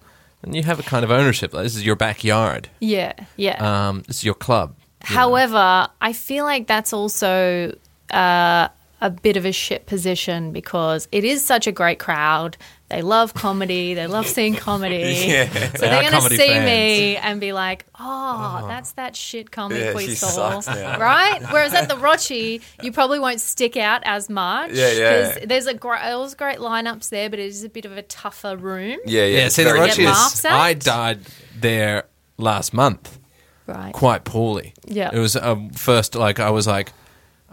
and 0.41 0.55
you 0.55 0.63
have 0.63 0.79
a 0.79 0.83
kind 0.83 1.05
of 1.05 1.11
ownership. 1.11 1.51
This 1.51 1.75
is 1.75 1.85
your 1.85 1.95
backyard. 1.95 2.67
Yeah, 2.79 3.13
yeah. 3.37 3.87
Um, 3.89 4.01
this 4.07 4.17
is 4.17 4.23
your 4.23 4.33
club. 4.33 4.75
However, 5.01 5.87
I 6.01 6.13
feel 6.13 6.45
like 6.45 6.65
that's 6.67 6.93
also 6.93 7.77
uh, 8.09 8.67
a 9.01 9.09
bit 9.09 9.37
of 9.37 9.45
a 9.45 9.51
shit 9.51 9.85
position 9.85 10.51
because 10.51 11.07
it 11.11 11.23
is 11.23 11.45
such 11.45 11.67
a 11.67 11.71
great 11.71 11.99
crowd. 11.99 12.57
They 12.95 13.01
love 13.01 13.33
comedy. 13.33 13.93
They 13.95 14.05
love 14.07 14.27
seeing 14.27 14.55
comedy. 14.55 14.93
Yeah. 15.33 15.45
So 15.51 15.59
They 15.59 15.89
they're 15.89 16.09
going 16.11 16.13
to 16.23 16.29
see 16.29 16.37
fans. 16.37 16.65
me 16.65 17.17
and 17.17 17.39
be 17.41 17.53
like, 17.53 17.85
oh, 17.99 18.65
that's 18.67 18.91
that 18.93 19.15
shit 19.15 19.49
comic 19.49 19.79
Yeah, 19.79 19.93
we 19.95 20.13
saw. 20.13 20.59
sucks 20.61 20.67
now. 20.67 20.99
Right? 20.99 21.41
Whereas 21.51 21.73
at 21.73 21.87
the 21.89 21.95
Rochi, 21.95 22.61
you 22.83 22.91
probably 22.91 23.19
won't 23.19 23.41
stick 23.41 23.77
out 23.77 24.01
as 24.05 24.29
much. 24.29 24.71
Yeah, 24.73 24.91
yeah. 24.91 25.33
'cause 25.33 25.43
There's 25.45 25.65
a 25.67 25.73
great, 25.73 26.01
there's 26.03 26.35
great 26.35 26.59
lineups 26.59 27.09
there, 27.09 27.29
but 27.29 27.39
it 27.39 27.47
is 27.47 27.63
a 27.63 27.69
bit 27.69 27.85
of 27.85 27.97
a 27.97 28.03
tougher 28.03 28.55
room. 28.55 28.99
Yeah, 29.05 29.25
yeah. 29.25 29.37
Yeah, 29.37 29.47
see, 29.49 29.63
the 29.63 29.69
very 29.73 29.87
Get 29.87 29.97
Rochi 29.97 30.11
is. 30.35 30.45
at? 30.45 30.51
I 30.51 30.73
died 30.75 31.21
there 31.59 32.03
last 32.37 32.73
month. 32.73 33.19
Right. 33.65 33.93
quite 33.93 34.25
poorly. 34.25 34.73
Yeah. 34.85 35.09
It 35.13 35.19
was 35.19 35.37
um, 35.37 35.69
first 35.69 36.15
like 36.15 36.39
I 36.41 36.49
was 36.49 36.67
like 36.67 36.91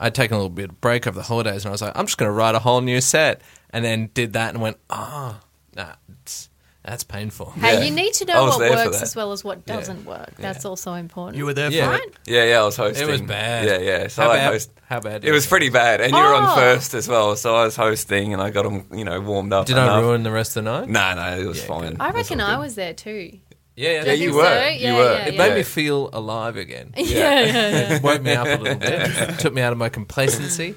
I'd 0.00 0.14
taken 0.14 0.34
a 0.34 0.38
little 0.38 0.50
bit 0.50 0.70
of 0.70 0.80
break 0.80 1.06
over 1.06 1.16
the 1.16 1.22
holidays 1.24 1.64
and 1.64 1.70
I 1.70 1.72
was 1.72 1.82
like 1.82 1.92
I'm 1.96 2.06
just 2.06 2.18
going 2.18 2.28
to 2.28 2.32
write 2.32 2.54
a 2.56 2.58
whole 2.60 2.80
new 2.80 3.00
set 3.00 3.42
and 3.72 3.84
then 3.84 4.10
did 4.14 4.32
that 4.32 4.54
and 4.54 4.60
went 4.62 4.78
ah 4.88 5.40
nah 5.76 5.92
that's 6.82 7.04
painful. 7.04 7.50
Hey, 7.52 7.74
Yeah. 7.74 7.84
you 7.84 7.90
need 7.90 8.14
to 8.14 8.24
know 8.24 8.46
what 8.46 8.58
works 8.58 9.02
as 9.02 9.14
well 9.14 9.32
as 9.32 9.44
what 9.44 9.66
doesn't 9.66 10.06
work. 10.06 10.32
That's 10.38 10.64
also 10.64 10.94
important. 10.94 11.36
You 11.36 11.44
were 11.44 11.52
there 11.52 11.70
Yeah. 11.70 11.84
for 11.84 11.90
Right? 11.92 12.02
it. 12.06 12.14
Yeah, 12.24 12.44
yeah, 12.44 12.60
I 12.60 12.64
was 12.64 12.76
hosting. 12.76 13.06
It 13.06 13.10
was 13.12 13.20
bad. 13.20 13.66
Yeah, 13.66 13.78
yeah. 13.78 14.08
So 14.08 14.22
How 14.22 14.30
I 14.30 14.36
bad? 14.38 14.52
host. 14.52 14.70
How 14.88 14.98
bad? 14.98 15.22
It 15.24 15.30
was 15.30 15.46
pretty 15.46 15.68
bad, 15.68 16.00
and 16.00 16.10
you 16.10 16.18
were 16.18 16.24
Oh. 16.34 16.36
on 16.38 16.56
first 16.56 16.94
as 16.94 17.06
well. 17.06 17.36
So 17.36 17.54
I 17.54 17.64
was 17.64 17.76
hosting, 17.76 18.32
and 18.32 18.40
I 18.42 18.48
got 18.48 18.62
them, 18.62 18.86
you 18.92 19.04
know, 19.04 19.20
warmed 19.20 19.52
up. 19.52 19.66
Did 19.66 19.76
I 19.76 20.00
ruin 20.00 20.22
the 20.22 20.30
rest 20.30 20.56
of 20.56 20.64
the 20.64 20.70
night? 20.70 20.88
No, 20.88 21.14
no, 21.14 21.38
it 21.38 21.44
was 21.46 21.58
Yeah, 21.60 21.66
fine. 21.66 21.88
good. 21.90 21.96
I 22.00 22.10
reckon 22.12 22.40
I 22.40 22.56
was 22.56 22.76
there 22.76 22.94
too. 22.94 23.38
Yeah, 23.76 23.90
yeah. 23.92 24.04
Yeah, 24.06 24.12
you 24.12 24.34
were. 24.34 24.44
so? 24.44 24.66
You 24.68 24.78
Yeah, 24.80 24.96
were. 24.96 25.12
yeah, 25.14 25.26
It 25.26 25.34
yeah. 25.34 25.38
made 25.48 25.54
me 25.54 25.62
feel 25.62 26.10
alive 26.12 26.56
again. 26.56 26.92
Yeah, 26.96 27.40
yeah, 27.40 27.44
yeah. 27.46 27.92
It 27.96 28.02
woke 28.02 28.22
me 28.22 28.32
up 28.32 28.46
a 28.46 28.60
little 28.62 28.78
bit. 28.78 29.38
Took 29.38 29.54
me 29.54 29.62
out 29.62 29.72
of 29.72 29.78
my 29.78 29.88
complacency. 29.88 30.74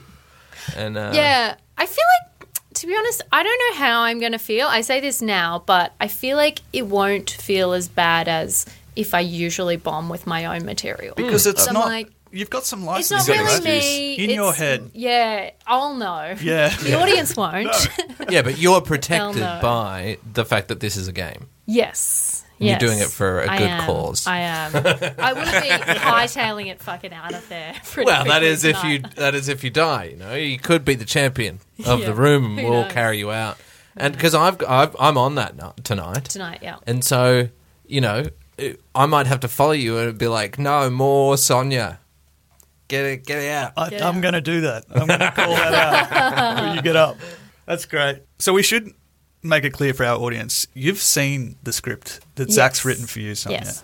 And 0.78 0.98
uh, 0.98 1.12
yeah, 1.14 1.56
I 1.78 1.86
feel 1.86 2.06
like, 2.14 2.54
to 2.76 2.88
be 2.88 2.96
honest, 2.96 3.22
I 3.32 3.44
don't 3.44 3.60
know 3.60 3.86
how 3.86 4.02
I'm 4.02 4.20
going 4.20 4.32
to 4.32 4.38
feel. 4.40 4.68
I 4.68 4.82
say 4.82 5.00
this 5.02 5.22
now, 5.22 5.64
but 5.66 5.94
I 6.00 6.08
feel 6.08 6.38
like 6.38 6.62
it 6.72 6.88
won't 6.88 7.30
feel 7.30 7.74
as 7.74 7.88
bad 7.90 8.28
as 8.30 8.66
if 8.96 9.14
I 9.14 9.20
usually 9.20 9.76
bomb 9.78 10.08
with 10.10 10.26
my 10.26 10.46
own 10.46 10.66
material. 10.66 11.16
Because 11.16 11.46
it's 11.48 11.64
So 11.64 11.70
I'm 11.70 11.74
not. 11.74 11.86
like, 11.88 12.10
you've 12.32 12.50
got 12.50 12.64
some 12.66 12.80
it's 12.82 13.12
license. 13.12 13.28
not 13.28 13.38
really 13.38 13.64
me. 13.66 14.16
In 14.16 14.30
your 14.30 14.54
head. 14.54 14.92
Yeah, 14.94 15.50
I'll 15.68 15.96
know. 15.96 16.36
Yeah. 16.42 16.70
The 16.78 16.94
audience 17.00 17.36
won't. 17.36 17.76
yeah, 18.30 18.42
but 18.44 18.58
you're 18.60 18.82
protected 18.82 19.42
by 19.62 20.18
the 20.32 20.46
fact 20.46 20.68
that 20.70 20.80
this 20.80 20.96
is 20.96 21.08
a 21.08 21.12
game. 21.14 21.48
yes. 21.66 22.43
And 22.60 22.70
you're 22.70 22.78
doing 22.80 23.00
it 23.00 23.08
for 23.10 23.42
a 23.42 23.50
I 23.52 23.58
good 23.58 23.70
am. 23.70 23.86
cause. 23.86 24.26
I 24.28 24.40
am. 24.40 24.76
I 24.76 25.34
wouldn't 25.34 25.64
be 25.64 25.70
hightailing 26.00 26.68
it 26.68 26.82
fucking 26.82 27.12
out 27.14 27.34
of 27.34 27.48
there. 27.50 27.74
pretty 27.84 28.06
Well, 28.06 28.24
that 28.24 28.30
quickly 28.40 28.48
is 28.50 28.64
if 28.64 28.84
you 28.84 28.98
tonight. 29.00 29.16
that 29.18 29.36
is 29.36 29.50
if 29.50 29.64
you 29.64 29.70
die. 29.70 30.04
You 30.06 30.18
know, 30.18 30.34
you 30.36 30.58
could 30.60 30.86
be 30.86 30.96
the 30.96 31.06
champion 31.06 31.60
of 31.86 32.00
Yeah, 32.02 32.06
the 32.08 32.14
room, 32.14 32.46
and 32.46 32.60
who 32.60 32.70
we'll 32.72 32.84
knows? 32.84 32.92
carry 32.94 33.18
you 33.18 33.32
out. 33.32 33.58
And 33.98 34.14
because 34.14 34.34
I've, 34.34 34.62
I've 34.68 34.96
I'm 35.00 35.18
on 35.18 35.36
that 35.36 35.56
no- 35.56 35.74
tonight, 35.84 36.26
tonight. 36.26 36.60
Yeah. 36.62 36.78
and 36.88 37.04
so 37.04 37.50
you 37.86 38.02
know, 38.02 38.26
it- 38.58 38.80
I 38.96 39.06
might 39.08 39.28
have 39.28 39.42
to 39.42 39.48
follow 39.48 39.72
you 39.74 39.98
and 39.98 40.18
be 40.18 40.28
like, 40.28 40.58
no 40.58 40.90
more 40.90 41.38
Sonia, 41.38 42.00
get 42.88 43.06
it, 43.06 43.26
get 43.26 43.40
it 43.40 43.50
out. 43.52 43.74
I, 43.76 43.90
Yeah. 43.90 44.08
I'm 44.08 44.22
going 44.22 44.34
to 44.36 44.42
do 44.42 44.62
that. 44.62 44.86
I'm 44.90 45.08
going 45.08 45.20
to 45.20 45.32
call 45.32 45.54
that 45.56 46.12
out 46.12 46.56
when 46.64 46.76
you 46.78 46.82
get 46.82 46.96
up. 46.96 47.18
That's 47.66 47.86
great. 47.86 48.22
So 48.40 48.54
we 48.54 48.64
should 48.64 48.94
make 49.44 49.64
it 49.66 49.72
clear 49.74 49.94
for 49.94 50.06
our 50.06 50.18
audience. 50.18 50.66
You've 50.74 51.00
seen 51.00 51.56
the 51.64 51.74
script 51.74 52.20
that 52.36 52.52
Zach's 52.52 52.84
written 52.86 53.06
for 53.06 53.20
you, 53.20 53.36
Sonia. 53.36 53.60
Yes. 53.64 53.84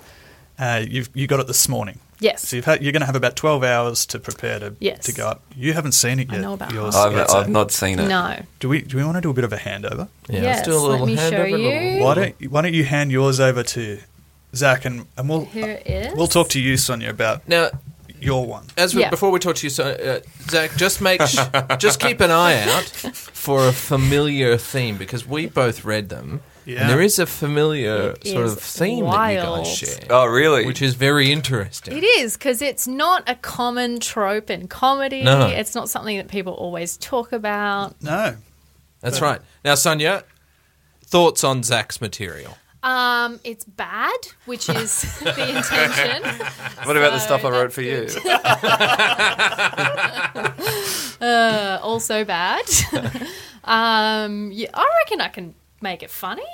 Uh, 0.58 0.84
you've 0.88 1.10
you 1.14 1.28
got 1.28 1.40
it 1.40 1.48
this 1.48 1.68
morning. 1.70 2.00
Yes. 2.22 2.46
So 2.50 2.58
you've 2.58 2.66
had, 2.66 2.82
you're 2.84 2.92
going 2.92 3.00
to 3.00 3.06
have 3.06 3.16
about 3.16 3.38
12 3.38 3.64
hours 3.64 4.06
to 4.08 4.20
prepare 4.20 4.60
to 4.60 4.76
Yes. 4.80 5.06
to 5.06 5.14
go 5.14 5.26
up. 5.28 5.42
You 5.56 5.72
haven't 5.72 5.94
seen 5.94 6.20
it 6.20 6.30
I 6.30 6.34
yet. 6.34 6.42
know 6.42 6.54
about 6.54 6.74
yours 6.74 6.94
I've, 6.94 7.14
yet, 7.14 7.30
I've 7.32 7.48
not 7.48 7.72
seen 7.72 7.98
it. 7.98 8.10
No. 8.10 8.42
Do 8.60 8.68
we 8.68 8.82
do 8.82 8.98
we 8.98 9.04
want 9.06 9.16
to 9.16 9.22
do 9.22 9.30
a 9.30 9.34
bit 9.34 9.46
of 9.46 9.54
a 9.54 9.58
handover? 9.58 10.10
Yeah, 10.28 10.42
Yes, 10.42 10.56
let's 10.58 10.68
do 10.68 10.74
a 10.74 10.80
little 10.80 11.06
let 11.06 11.08
me 11.08 11.16
handover, 11.16 11.50
show 11.50 11.56
you. 11.56 12.04
Why 12.04 12.16
don't 12.16 12.52
why 12.52 12.62
don't 12.62 12.74
you 12.74 12.84
hand 12.84 13.12
yours 13.12 13.40
over 13.40 13.64
to 13.64 14.00
Zach 14.54 14.84
and, 14.84 15.06
and 15.18 15.30
we'll 15.30 15.46
Here 15.46 15.82
it 15.86 15.88
is. 15.88 16.14
we'll 16.18 16.28
talk 16.28 16.50
to 16.50 16.60
you, 16.60 16.76
Sonia, 16.76 17.10
about 17.12 17.48
Now, 17.48 17.70
your 18.22 18.46
one. 18.46 18.66
as 18.78 18.94
we, 18.96 19.02
Yeah. 19.02 19.10
before 19.10 19.32
we 19.32 19.40
talk 19.40 19.56
to 19.58 19.66
you, 19.66 19.70
so, 19.70 19.84
uh, 19.92 20.20
Zach, 20.50 20.76
just 20.76 21.02
make 21.02 21.22
sh- 21.22 21.38
just 21.78 22.00
keep 22.00 22.20
an 22.22 22.32
eye 22.32 22.62
out 22.70 22.86
for 22.86 23.68
a 23.68 23.72
familiar 23.74 24.58
theme 24.58 24.98
because 24.98 25.26
we 25.28 25.46
both 25.48 25.86
read 25.86 26.10
them, 26.10 26.42
Yeah. 26.66 26.82
and 26.82 26.90
there 26.90 27.02
is 27.02 27.20
a 27.20 27.26
familiar 27.26 28.16
It 28.22 28.28
sort 28.28 28.46
of 28.46 28.60
theme 28.60 29.06
that 29.06 29.32
you 29.32 29.38
guys 29.40 29.68
share, 29.78 30.00
Oh, 30.10 30.26
really? 30.26 30.66
which 30.66 30.82
is 30.82 30.96
very 30.96 31.32
interesting. 31.32 31.98
It 31.98 32.04
is 32.04 32.34
because 32.38 32.62
it's 32.62 32.88
not 32.88 33.24
a 33.28 33.36
common 33.36 34.00
trope 34.00 34.50
in 34.50 34.68
comedy. 34.68 35.24
No. 35.24 35.48
It's 35.48 35.76
not 35.76 35.90
something 35.90 36.18
that 36.18 36.28
people 36.28 36.54
always 36.54 36.98
talk 36.98 37.32
about. 37.32 37.96
No. 38.02 38.36
That's 39.02 39.22
right. 39.22 39.40
Now, 39.64 39.76
Sonia, 39.76 40.24
thoughts 41.06 41.44
on 41.44 41.64
Zach's 41.64 42.02
material? 42.02 42.58
Um, 42.82 43.42
it's 43.44 43.66
bad, 43.66 44.16
which 44.46 44.70
is 44.70 45.02
the 45.20 45.58
intention. 45.58 46.24
what 46.86 46.96
about 46.96 47.12
the 47.12 47.20
So 47.20 47.26
stuff 47.26 47.44
I 47.46 47.50
wrote 47.50 47.74
that's 47.74 47.76
for 47.76 47.82
you? 47.82 48.08
Uh, 51.22 51.78
also 51.82 52.24
bad. 52.24 52.64
um, 53.66 54.52
yeah, 54.54 54.70
I 54.74 54.90
reckon 55.02 55.20
I 55.20 55.28
can 55.28 55.54
make 55.82 56.02
it 56.02 56.10
funny. 56.10 56.46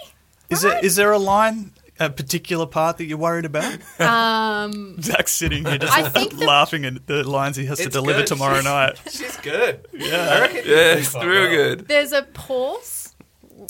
Is 0.49 0.63
there 0.63 0.83
is 0.83 0.95
there 0.95 1.11
a 1.11 1.19
line, 1.19 1.71
a 1.99 2.09
particular 2.09 2.65
part 2.65 2.97
that 2.97 3.05
you're 3.05 3.19
worried 3.19 3.45
about? 3.45 3.77
Um, 4.01 4.99
Zach's 5.03 5.33
sitting 5.33 5.65
here 5.65 5.77
just 5.77 5.95
I 5.95 6.09
think 6.09 6.35
the- 6.39 6.47
laughing 6.47 6.83
at 6.85 7.05
the 7.05 7.23
lines 7.23 7.57
he 7.57 7.67
has 7.67 7.77
to 7.77 7.83
It's 7.85 7.93
deliver 7.93 8.21
good. 8.21 8.27
tomorrow 8.27 8.59
night. 8.61 8.99
She's 9.11 9.37
good. 9.37 9.87
Yeah. 9.93 10.47
Yeah, 10.51 10.95
it's 10.95 11.13
real 11.13 11.47
good. 11.49 11.87
there's 11.87 12.11
a 12.11 12.23
pause. 12.23 13.04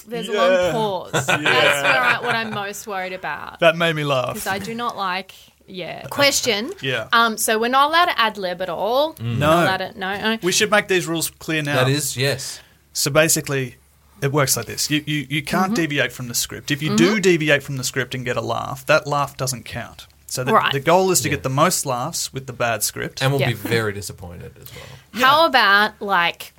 There's 0.07 0.27
a 0.29 0.33
long 0.33 0.71
pause. 0.71 1.11
That's 1.27 1.27
where 1.27 2.01
I, 2.01 2.19
what 2.21 2.35
I'm 2.35 2.49
most 2.51 2.87
worried 2.87 3.13
about 3.13 3.59
That 3.59 3.75
made 3.75 3.95
me 3.95 4.03
laugh. 4.03 4.33
because 4.33 4.47
I 4.47 4.59
do 4.59 4.73
not 4.73 4.97
like. 4.97 5.33
Yeah. 5.67 6.03
Question. 6.09 6.71
Yeah. 6.81 7.07
Um. 7.11 7.37
So 7.37 7.57
we're 7.59 7.69
not 7.69 7.89
allowed 7.89 8.05
to 8.05 8.19
ad 8.19 8.37
lib 8.37 8.61
at 8.61 8.69
all. 8.69 9.15
We're 9.19 9.25
No. 9.25 9.63
Not 9.65 9.77
to, 9.77 9.97
no. 9.99 10.17
no. 10.19 10.37
We 10.43 10.51
should 10.51 10.69
make 10.71 10.87
these 10.87 11.07
rules 11.07 11.29
clear 11.29 11.61
now. 11.63 11.75
That 11.83 11.89
is, 11.89 12.15
yes. 12.17 12.59
So 12.93 13.09
basically, 13.11 13.75
it 14.21 14.31
works 14.31 14.55
like 14.57 14.65
this: 14.67 14.89
you 14.91 15.03
you, 15.05 15.25
you 15.29 15.41
can't 15.43 15.65
Mm-hmm. 15.67 15.73
deviate 15.73 16.11
from 16.11 16.27
the 16.27 16.35
script. 16.35 16.71
If 16.71 16.81
you 16.83 16.95
do 16.95 17.19
deviate 17.19 17.63
from 17.63 17.77
the 17.77 17.83
script 17.83 18.13
and 18.15 18.23
get 18.25 18.37
a 18.37 18.41
laugh, 18.41 18.85
that 18.85 19.05
laugh 19.07 19.37
doesn't 19.37 19.65
count. 19.65 20.07
So 20.27 20.43
the, 20.43 20.53
Right. 20.53 20.73
the 20.73 20.79
goal 20.79 21.11
is 21.11 21.21
to 21.21 21.29
get 21.29 21.43
the 21.43 21.49
most 21.49 21.85
laughs 21.85 22.33
with 22.33 22.45
the 22.47 22.53
bad 22.53 22.83
script. 22.83 23.21
And 23.21 23.31
we'll 23.31 23.41
Yeah. 23.41 23.47
be 23.49 23.53
very 23.53 23.93
disappointed 23.93 24.57
as 24.61 24.69
well. 24.75 25.21
How 25.23 25.45
about 25.45 25.99
like 26.01 26.53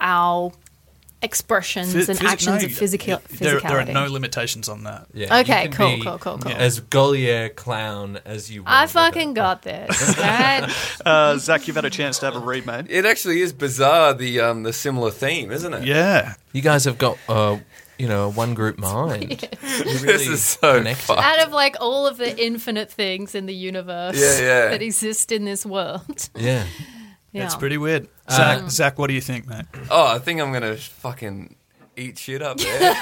our 0.00 0.52
expressions 1.22 1.94
Phys- 1.94 2.08
and 2.08 2.18
phys- 2.18 2.24
actions 2.24 2.62
no, 2.62 2.66
of 2.66 2.72
physical 2.72 3.06
there, 3.06 3.58
physicality? 3.60 3.68
there 3.68 3.80
are 3.80 4.06
no 4.06 4.06
limitations 4.12 4.68
on 4.68 4.84
that. 4.84 5.06
Yeah. 5.14 5.38
Okay, 5.40 5.64
you 5.64 5.68
can 5.70 5.76
cool, 5.76 5.96
be 5.96 6.02
cool, 6.02 6.18
cool, 6.18 6.38
cool. 6.38 6.52
As 6.52 6.80
Goliath 6.80 7.56
clown 7.56 8.18
as 8.24 8.50
you 8.50 8.62
want. 8.64 8.74
I 8.74 8.86
fucking 8.86 9.34
got 9.34 9.62
this. 9.62 10.16
Right? 10.22 10.68
Uh, 11.04 11.36
Zach, 11.38 11.66
you've 11.66 11.76
had 11.76 11.84
a 11.84 11.90
chance 11.90 12.18
to 12.20 12.26
have 12.26 12.36
a 12.36 12.40
read, 12.40 12.66
mate. 12.66 12.86
It 12.88 13.04
actually 13.06 13.40
is 13.40 13.52
bizarre 13.52 14.14
the 14.14 14.40
um 14.40 14.62
the 14.62 14.72
similar 14.72 15.10
theme, 15.10 15.50
isn't 15.50 15.72
it? 15.72 15.84
Yeah, 15.84 16.34
You 16.52 16.60
guys 16.62 16.84
have 16.84 16.98
got, 16.98 17.18
uh, 17.28 17.58
you 17.98 18.08
know, 18.08 18.30
one 18.30 18.54
group 18.54 18.78
mind. 18.92 19.42
You 19.62 19.98
This 20.00 20.26
is 20.28 20.42
so 20.44 20.78
connected. 20.78 21.02
fucked. 21.04 21.22
Out 21.22 21.46
of 21.46 21.52
like 21.52 21.76
all 21.80 22.06
of 22.06 22.16
the 22.18 22.36
infinite 22.42 22.90
things 22.90 23.34
in 23.34 23.46
the 23.46 23.54
universe 23.54 24.16
Yeah, 24.18 24.40
yeah. 24.40 24.68
that 24.70 24.82
exist 24.82 25.30
in 25.32 25.44
this 25.44 25.64
world. 25.66 26.28
Yeah. 26.36 26.64
Yeah. 27.32 27.44
it's 27.46 27.56
pretty 27.56 27.78
weird. 27.78 28.08
Uh, 28.28 28.36
Zach, 28.36 28.70
Zach, 28.70 28.98
what 28.98 29.06
do 29.08 29.14
you 29.14 29.20
think, 29.20 29.46
mate? 29.48 29.64
Oh, 29.90 30.06
I 30.06 30.18
think 30.18 30.40
I'm 30.40 30.52
gonna 30.52 30.76
fucking 30.76 31.56
eat 31.94 32.18
shit 32.18 32.40
up 32.40 32.56
there 32.56 32.80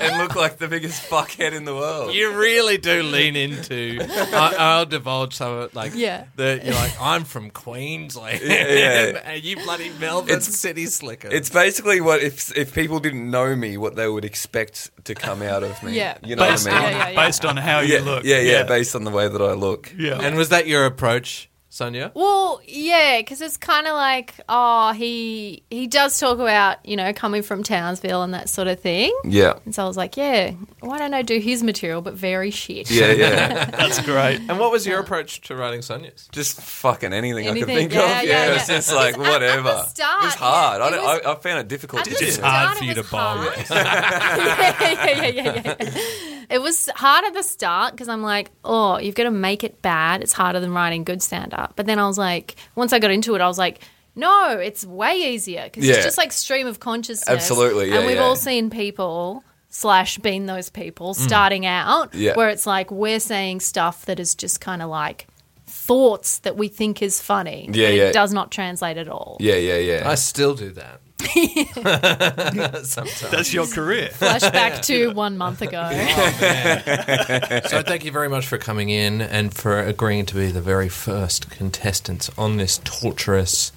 and 0.00 0.18
look 0.18 0.34
like 0.36 0.58
the 0.58 0.68
biggest 0.68 1.08
fuckhead 1.08 1.52
in 1.52 1.64
the 1.64 1.74
world. 1.74 2.12
You 2.14 2.36
really 2.38 2.76
do 2.78 3.02
lean 3.02 3.36
into. 3.36 3.98
I, 4.02 4.54
I'll 4.58 4.86
divulge 4.86 5.34
some 5.34 5.52
of 5.52 5.62
it. 5.64 5.74
Like, 5.74 5.92
Yeah. 5.94 6.24
the, 6.36 6.60
you're 6.62 6.74
like, 6.74 6.92
I'm 7.00 7.24
from 7.24 7.50
Queensland, 7.50 8.40
yeah. 8.42 9.20
and 9.24 9.42
you 9.42 9.56
bloody 9.56 9.90
Melbourne 9.98 10.28
It's- 10.30 10.44
city 10.58 10.84
slicker. 10.86 11.28
It's 11.28 11.48
basically 11.50 12.00
what 12.00 12.20
if 12.22 12.54
if 12.56 12.74
people 12.74 13.00
didn't 13.00 13.30
know 13.30 13.56
me, 13.56 13.76
what 13.76 13.96
they 13.96 14.08
would 14.08 14.24
expect 14.24 14.90
to 15.04 15.14
come 15.14 15.40
out 15.42 15.62
of 15.62 15.82
me. 15.82 15.92
Yeah. 15.96 16.18
you 16.22 16.36
know 16.36 16.48
based, 16.48 16.66
what 16.66 16.74
I 16.74 16.80
mean. 16.82 16.90
Yeah, 16.92 16.98
yeah, 16.98 17.08
yeah. 17.10 17.26
based 17.26 17.44
on 17.44 17.56
how 17.56 17.80
yeah, 17.80 17.98
you 17.98 18.04
look. 18.04 18.24
yeah, 18.24 18.40
yeah, 18.40 18.62
based 18.64 18.94
on 18.94 19.04
the 19.04 19.10
way 19.10 19.28
that 19.28 19.40
I 19.42 19.52
look. 19.54 19.92
yeah. 19.96 20.18
and 20.20 20.36
was 20.36 20.50
that 20.50 20.66
your 20.66 20.84
approach, 20.84 21.48
Sonia? 21.74 22.12
Well, 22.14 22.60
yeah, 22.66 23.16
because 23.20 23.40
it's 23.40 23.56
kind 23.56 23.86
of 23.86 23.94
like, 23.94 24.34
oh, 24.46 24.92
he 24.92 25.62
he 25.70 25.86
does 25.86 26.20
talk 26.20 26.38
about 26.38 26.84
you 26.84 26.96
know 26.96 27.14
coming 27.14 27.40
from 27.40 27.62
Townsville 27.62 28.22
and 28.22 28.34
that 28.34 28.50
sort 28.50 28.68
of 28.68 28.78
thing. 28.78 29.10
Yeah, 29.24 29.54
And 29.64 29.74
so 29.74 29.82
I 29.82 29.86
was 29.86 29.96
like, 29.96 30.18
yeah, 30.18 30.50
why 30.80 30.98
don't 30.98 31.14
I 31.14 31.22
do 31.22 31.38
his 31.38 31.62
material 31.62 32.02
but 32.02 32.12
very 32.12 32.50
shit? 32.50 32.90
yeah, 32.90 33.12
yeah. 33.12 33.64
That's 33.70 34.02
great. 34.02 34.40
And 34.50 34.58
what 34.58 34.70
was 34.70 34.86
your 34.86 35.00
approach 35.00 35.40
to 35.48 35.56
writing 35.56 35.80
Sonia's? 35.80 36.28
just 36.30 36.60
fucking 36.60 37.14
anything, 37.14 37.46
I 37.46 37.50
Anything, 37.52 37.66
could 37.68 37.74
think 37.74 37.94
yeah, 37.94 38.20
of. 38.20 38.26
yeah, 38.26 38.46
Yeah, 38.48 38.54
it's 38.56 38.68
yeah. 38.68 38.76
just 38.76 38.92
like 38.94 39.14
Because 39.14 39.34
at- 39.36 39.42
at 39.42 39.56
the 39.56 39.62
whatever. 39.62 39.86
start, 39.88 40.22
it 40.22 40.26
was 40.26 40.34
hard. 40.34 40.78
yeah, 40.80 40.84
I, 40.84 40.88
it 40.88 40.90
don't- 40.90 41.04
was- 41.04 41.20
I, 41.24 41.32
I 41.32 41.34
found 41.36 41.58
it 41.60 41.68
difficult 41.68 42.00
At 42.00 42.04
to 42.04 42.10
the 42.10 42.16
do. 42.18 42.24
It's 42.26 42.34
start, 42.36 42.52
hard 42.66 42.76
for 42.78 42.84
you 42.84 42.94
to 42.94 43.00
was 43.00 43.10
bomb. 43.10 43.38
hard. 43.38 43.66
yeah, 43.70 44.92
yeah, 44.92 45.28
yeah, 45.28 45.52
yeah, 45.54 45.74
yeah. 45.80 46.31
It 46.52 46.60
was 46.60 46.88
hard 46.94 47.24
at 47.24 47.34
the 47.34 47.42
start 47.42 47.92
because 47.92 48.08
I'm 48.08 48.22
like, 48.22 48.50
oh, 48.64 48.98
you've 48.98 49.14
got 49.14 49.24
to 49.24 49.30
make 49.30 49.64
it 49.64 49.80
bad. 49.82 50.22
It's 50.22 50.32
harder 50.34 50.60
than 50.60 50.72
writing 50.72 51.04
good 51.04 51.22
stand 51.22 51.54
up. 51.54 51.72
But 51.76 51.86
then 51.86 51.98
I 51.98 52.06
was 52.06 52.18
like, 52.18 52.56
once 52.74 52.92
I 52.92 52.98
got 52.98 53.10
into 53.10 53.34
it, 53.34 53.40
I 53.40 53.46
was 53.48 53.58
like, 53.58 53.80
no, 54.14 54.50
it's 54.50 54.84
way 54.84 55.14
easier 55.32 55.64
because 55.64 55.86
Yeah. 55.86 55.94
it's 55.94 56.04
just 56.04 56.18
like 56.18 56.32
stream 56.32 56.66
of 56.66 56.78
consciousness. 56.80 57.28
Absolutely, 57.28 57.88
yeah, 57.88 57.96
And 57.98 58.06
we've 58.06 58.16
yeah. 58.16 58.22
all 58.22 58.36
seen 58.36 58.68
people 58.68 59.42
slash 59.70 60.18
been 60.18 60.44
those 60.44 60.68
people 60.68 61.14
starting 61.14 61.64
out 61.64 62.12
Mm. 62.12 62.20
Yeah. 62.20 62.34
where 62.36 62.50
it's 62.50 62.66
like 62.66 62.90
we're 62.90 63.20
saying 63.20 63.60
stuff 63.60 64.04
that 64.04 64.20
is 64.20 64.34
just 64.34 64.60
kind 64.60 64.82
of 64.82 64.90
like 64.90 65.26
thoughts 65.66 66.40
that 66.40 66.56
we 66.56 66.68
think 66.68 67.00
is 67.00 67.20
funny. 67.22 67.70
Yeah, 67.72 67.88
but 67.88 67.94
yeah. 67.94 68.02
It 68.08 68.12
does 68.12 68.32
not 68.34 68.50
translate 68.50 68.98
at 68.98 69.08
all. 69.08 69.38
Yeah, 69.40 69.54
yeah, 69.54 69.76
yeah. 69.78 70.02
I 70.08 70.14
still 70.16 70.54
do 70.54 70.70
that. 70.72 71.00
Sometimes. 72.84 73.30
That's 73.30 73.52
your 73.52 73.66
career. 73.66 74.08
Flashback 74.08 74.84
to 74.86 75.08
one 75.14 75.36
month 75.36 75.62
ago. 75.62 75.88
Oh, 75.90 77.60
so 77.68 77.82
thank 77.82 78.04
you 78.04 78.12
very 78.12 78.28
much 78.28 78.46
for 78.46 78.58
coming 78.58 78.90
in 78.90 79.20
and 79.20 79.54
for 79.54 79.80
agreeing 79.80 80.26
to 80.26 80.34
be 80.34 80.50
the 80.50 80.60
very 80.60 80.88
first 80.88 81.50
contestants 81.50 82.30
on 82.36 82.56
this 82.56 82.80
torturous 82.84 83.72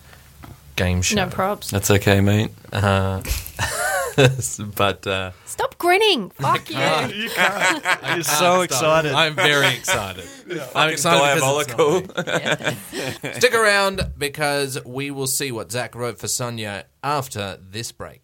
game 0.75 1.01
show. 1.01 1.15
No 1.15 1.27
probs. 1.27 1.69
That's 1.69 1.89
okay, 1.91 2.21
mate. 2.21 2.51
Uh, 2.71 3.21
but 4.75 5.05
uh, 5.07 5.31
Stop 5.45 5.77
grinning. 5.77 6.29
Fuck 6.35 6.69
you. 6.69 6.77
you 7.15 7.29
can't. 7.29 7.83
You're 8.15 8.23
so 8.23 8.61
excited. 8.61 9.13
I'm 9.13 9.35
very 9.35 9.73
excited. 9.73 10.25
I'm 10.75 10.89
excited 10.89 11.35
because 11.35 11.61
it's 11.61 11.77
not 11.77 12.05
Diabolical. 12.05 13.21
me. 13.23 13.33
Stick 13.33 13.53
around 13.53 14.11
because 14.17 14.83
we 14.85 15.11
will 15.11 15.27
see 15.27 15.51
what 15.51 15.71
Zach 15.71 15.95
wrote 15.95 16.17
for 16.17 16.27
Sonia 16.27 16.85
after 17.03 17.57
this 17.61 17.91
break. 17.91 18.23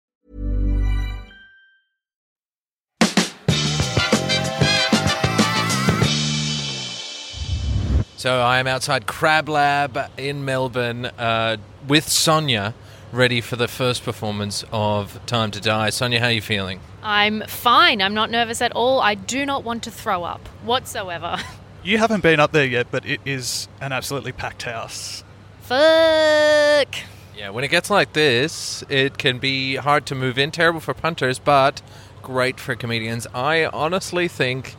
So 8.21 8.39
I 8.39 8.59
am 8.59 8.67
outside 8.67 9.07
Crab 9.07 9.49
Lab 9.49 9.97
in 10.15 10.45
Melbourne 10.45 11.05
uh, 11.05 11.57
with 11.87 12.07
Sonia, 12.07 12.75
ready 13.11 13.41
for 13.41 13.55
the 13.55 13.67
first 13.67 14.03
performance 14.03 14.63
of 14.71 15.19
Time 15.25 15.49
to 15.49 15.59
Die. 15.59 15.89
Sonia, 15.89 16.19
how 16.19 16.27
are 16.27 16.31
you 16.31 16.39
feeling? 16.39 16.81
I'm 17.01 17.41
fine. 17.47 17.99
I'm 17.99 18.13
not 18.13 18.29
nervous 18.29 18.61
at 18.61 18.73
all. 18.73 18.99
I 19.01 19.15
do 19.15 19.43
not 19.43 19.63
want 19.63 19.81
to 19.85 19.91
throw 19.91 20.23
up 20.23 20.47
whatsoever. 20.63 21.37
You 21.83 21.97
haven't 21.97 22.21
been 22.21 22.39
up 22.39 22.51
there 22.51 22.67
yet, 22.67 22.91
but 22.91 23.07
it 23.07 23.21
is 23.25 23.67
an 23.81 23.91
absolutely 23.91 24.33
packed 24.33 24.61
house. 24.61 25.23
Fuck. 25.63 26.93
Yeah, 27.35 27.49
when 27.49 27.63
it 27.63 27.69
gets 27.69 27.89
like 27.89 28.13
this, 28.13 28.83
it 28.87 29.17
can 29.17 29.39
be 29.39 29.77
hard 29.77 30.05
to 30.05 30.13
move 30.13 30.37
in. 30.37 30.51
Terrible 30.51 30.79
for 30.79 30.93
punters, 30.93 31.39
but 31.39 31.81
great 32.21 32.59
for 32.59 32.75
comedians. 32.75 33.25
I 33.33 33.65
honestly 33.65 34.27
think. 34.27 34.75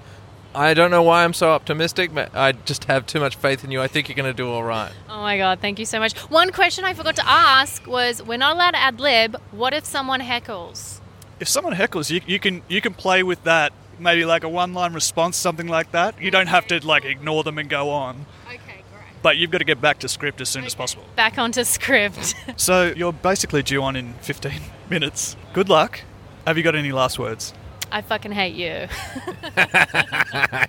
I 0.55 0.75
don't 0.75 0.91
know 0.91 1.03
why 1.03 1.25
I'm 1.25 1.33
so 1.33 1.51
optimistic, 1.53 2.13
but 2.15 2.35
I 2.35 2.53
just 2.53 2.85
have 2.85 3.07
too 3.07 3.21
much 3.21 3.37
faith 3.37 3.65
in 3.65 3.71
you. 3.71 3.81
I 3.81 3.89
think 3.89 4.09
you're 4.09 4.17
going 4.17 4.31
to 4.31 4.37
do 4.37 4.51
all 4.51 4.63
right. 4.63 4.93
Oh 5.09 5.21
my 5.23 5.39
god, 5.39 5.61
thank 5.61 5.79
you 5.79 5.87
so 5.87 5.99
much. 5.99 6.17
One 6.31 6.51
question 6.53 6.85
I 6.85 6.93
forgot 6.95 7.17
to 7.17 7.27
ask 7.29 7.87
was 7.87 8.23
we're 8.23 8.37
not 8.37 8.57
allowed 8.57 8.73
to 8.73 8.79
ad 8.79 9.01
lib. 9.01 9.37
What 9.51 9.73
if 9.73 9.85
someone 9.87 10.21
heckles? 10.21 11.01
If 11.41 11.49
someone 11.49 11.75
heckles, 11.75 12.11
you, 12.11 12.21
you 12.27 12.39
can 12.39 12.63
you 12.69 12.81
can 12.81 12.95
play 12.95 13.23
with 13.23 13.43
that. 13.45 13.73
Maybe 13.99 14.25
like 14.25 14.43
a 14.43 14.49
one-line 14.49 14.95
response, 14.95 15.37
something 15.37 15.69
like 15.69 15.93
that. 15.93 16.21
You 16.21 16.31
don't 16.31 16.49
have 16.49 16.67
to 16.69 16.85
like 16.87 17.05
ignore 17.05 17.45
them 17.45 17.59
and 17.59 17.69
go 17.69 17.91
on, 17.91 18.27
Okay, 18.49 18.57
great. 18.93 19.23
but 19.23 19.37
you've 19.37 19.51
got 19.51 19.59
to 19.59 19.65
get 19.65 19.81
back 19.81 19.99
to 20.01 20.09
script 20.09 20.41
as 20.41 20.49
soon 20.49 20.65
as 20.65 20.75
possible. 20.75 21.05
Back 21.15 21.39
onto 21.39 21.63
script. 21.65 22.35
So 22.57 22.93
you're 22.97 23.13
basically 23.13 23.63
due 23.63 23.83
on 23.83 23.95
in 23.97 24.15
15 24.15 24.53
minutes. 24.91 25.37
Good 25.53 25.69
luck. 25.69 26.01
Have 26.47 26.57
you 26.57 26.63
got 26.65 26.75
any 26.75 26.91
last 26.93 27.19
words? 27.19 27.53
I 27.95 28.01
fucking 28.01 28.33
hate 28.33 28.55
you. 28.55 28.89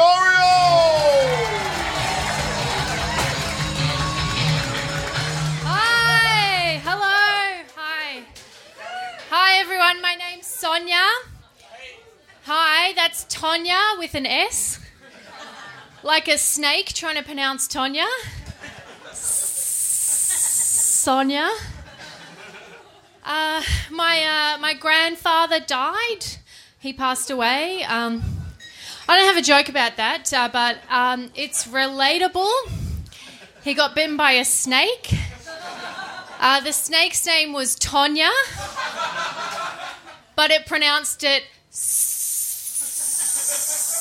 Hi. 5.64 6.82
Hello. 6.84 7.64
Hi. 7.78 8.26
Hi 9.30 9.60
everyone. 9.62 10.02
My 10.02 10.16
name's 10.16 10.48
Sonia. 10.48 11.33
Hi, 12.46 12.92
that's 12.92 13.24
Tonya 13.34 13.98
with 13.98 14.16
an 14.16 14.26
S. 14.26 14.78
Like 16.04 16.28
a 16.28 16.38
snake 16.38 16.88
trying 16.88 17.16
to 17.16 17.24
pronounce 17.24 17.70
Tonya. 17.70 18.06
Sonia. 21.04 21.50
Uh, 23.24 23.64
my 23.90 24.20
uh, 24.26 24.58
my 24.60 24.74
grandfather 24.74 25.62
died. 25.62 26.26
He 26.80 26.92
passed 26.92 27.30
away. 27.30 27.86
Um, 27.86 28.22
I 29.08 29.16
don't 29.16 29.28
have 29.28 29.38
a 29.38 29.42
joke 29.42 29.70
about 29.70 29.96
that, 29.96 30.34
uh, 30.34 30.50
but 30.52 30.80
um, 30.90 31.32
it's 31.36 31.66
relatable. 31.66 32.52
He 33.64 33.74
got 33.74 33.96
bitten 33.96 34.18
by 34.18 34.34
a 34.34 34.44
snake. 34.44 35.14
Uh, 36.42 36.60
the 36.60 36.74
snake's 36.74 37.26
name 37.26 37.54
was 37.54 37.78
Tonya, 37.78 38.34
but 40.36 40.52
it 40.52 40.66
pronounced 40.66 41.24
it 41.24 41.44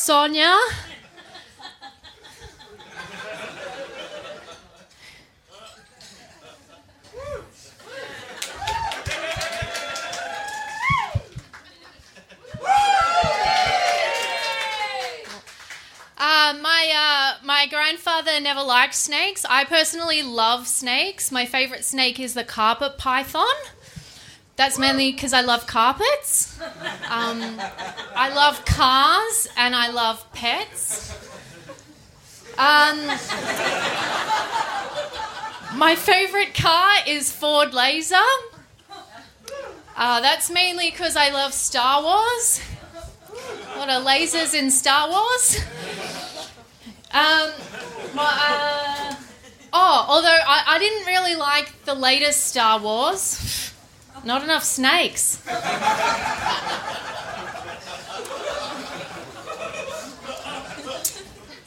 Sonia. 0.03 0.59
Uh, 16.19 16.55
my 16.61 16.91
uh, 16.93 17.45
my 17.45 17.69
grandfather 17.71 18.41
never 18.41 18.61
liked 18.61 18.95
snakes. 18.95 19.47
I 19.49 19.63
personally 19.63 20.25
love 20.25 20.67
snakes. 20.67 21.31
My 21.31 21.47
favorite 21.47 21.85
snake 21.85 22.19
is 22.19 22.35
the 22.35 22.43
carpet 22.43 22.99
python. 22.99 23.47
That's 24.57 24.79
mainly 24.79 25.13
because 25.13 25.33
I 25.33 25.41
love 25.41 25.67
carpets. 25.67 26.61
Um, 27.11 27.43
I 28.15 28.33
love 28.35 28.65
cars 28.65 29.49
and 29.57 29.75
I 29.75 29.91
love 29.91 30.25
pets. 30.33 31.17
Um, 32.59 33.11
My 35.75 35.97
favourite 35.97 36.55
car 36.55 36.97
is 37.07 37.33
Ford 37.33 37.73
Laser. 37.73 38.17
Uh, 39.97 40.21
that's 40.21 40.51
mainly 40.51 40.91
because 40.91 41.17
I 41.17 41.31
love 41.31 41.55
Star 41.55 42.03
Wars. 42.03 42.61
A 43.75 43.79
lot 43.79 43.89
of 43.89 44.05
lasers 44.05 44.55
in 44.55 44.71
Star 44.71 45.09
Wars. 45.09 45.59
Um, 47.11 47.51
uh, 48.19 49.15
oh, 49.73 50.07
although 50.09 50.29
I, 50.29 50.65
I 50.67 50.79
didn't 50.79 51.07
really 51.07 51.37
like 51.37 51.85
the 51.85 51.95
latest 51.95 52.47
Star 52.49 52.79
Wars. 52.79 53.73
Not 54.25 54.43
enough 54.45 54.63
snakes. 54.63 55.43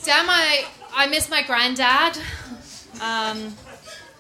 Damn, 0.04 0.30
I, 0.30 0.66
I 0.94 1.08
miss 1.08 1.30
my 1.30 1.42
granddad. 1.44 2.18
Um, 3.02 3.56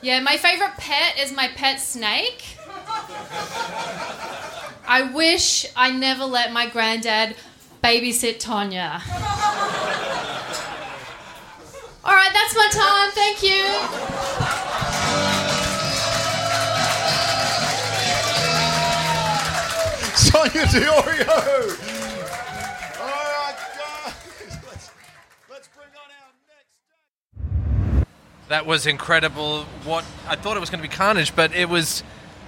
yeah, 0.01 0.19
my 0.19 0.37
favorite 0.37 0.73
pet 0.77 1.17
is 1.19 1.31
my 1.31 1.47
pet 1.47 1.79
snake. 1.79 2.57
I 4.87 5.09
wish 5.13 5.65
I 5.75 5.91
never 5.91 6.25
let 6.25 6.51
my 6.51 6.67
granddad 6.67 7.35
babysit 7.83 8.39
Tonya. 8.39 9.01
All 12.03 12.13
right, 12.13 12.31
that's 12.33 12.55
my 12.55 12.69
time. 12.71 13.11
Thank 13.11 13.41
you. 13.43 14.14
Sonia 20.49 20.65
Di 20.67 20.79
Iorio. 20.79 21.27
All 22.99 23.07
right, 23.07 23.55
guys. 23.77 24.13
Let's, 24.67 24.91
let's 25.49 25.67
bring 25.69 25.87
on 25.95 26.09
our 26.11 26.33
next. 27.97 28.07
That 28.49 28.65
was 28.65 28.85
incredible. 28.85 29.63
What 29.83 30.05
I 30.27 30.35
thought 30.35 30.57
it 30.57 30.59
was 30.59 30.69
going 30.69 30.83
to 30.83 30.87
be 30.87 30.93
carnage, 30.93 31.35
but 31.35 31.53
it 31.55 31.69
was. 31.69 32.03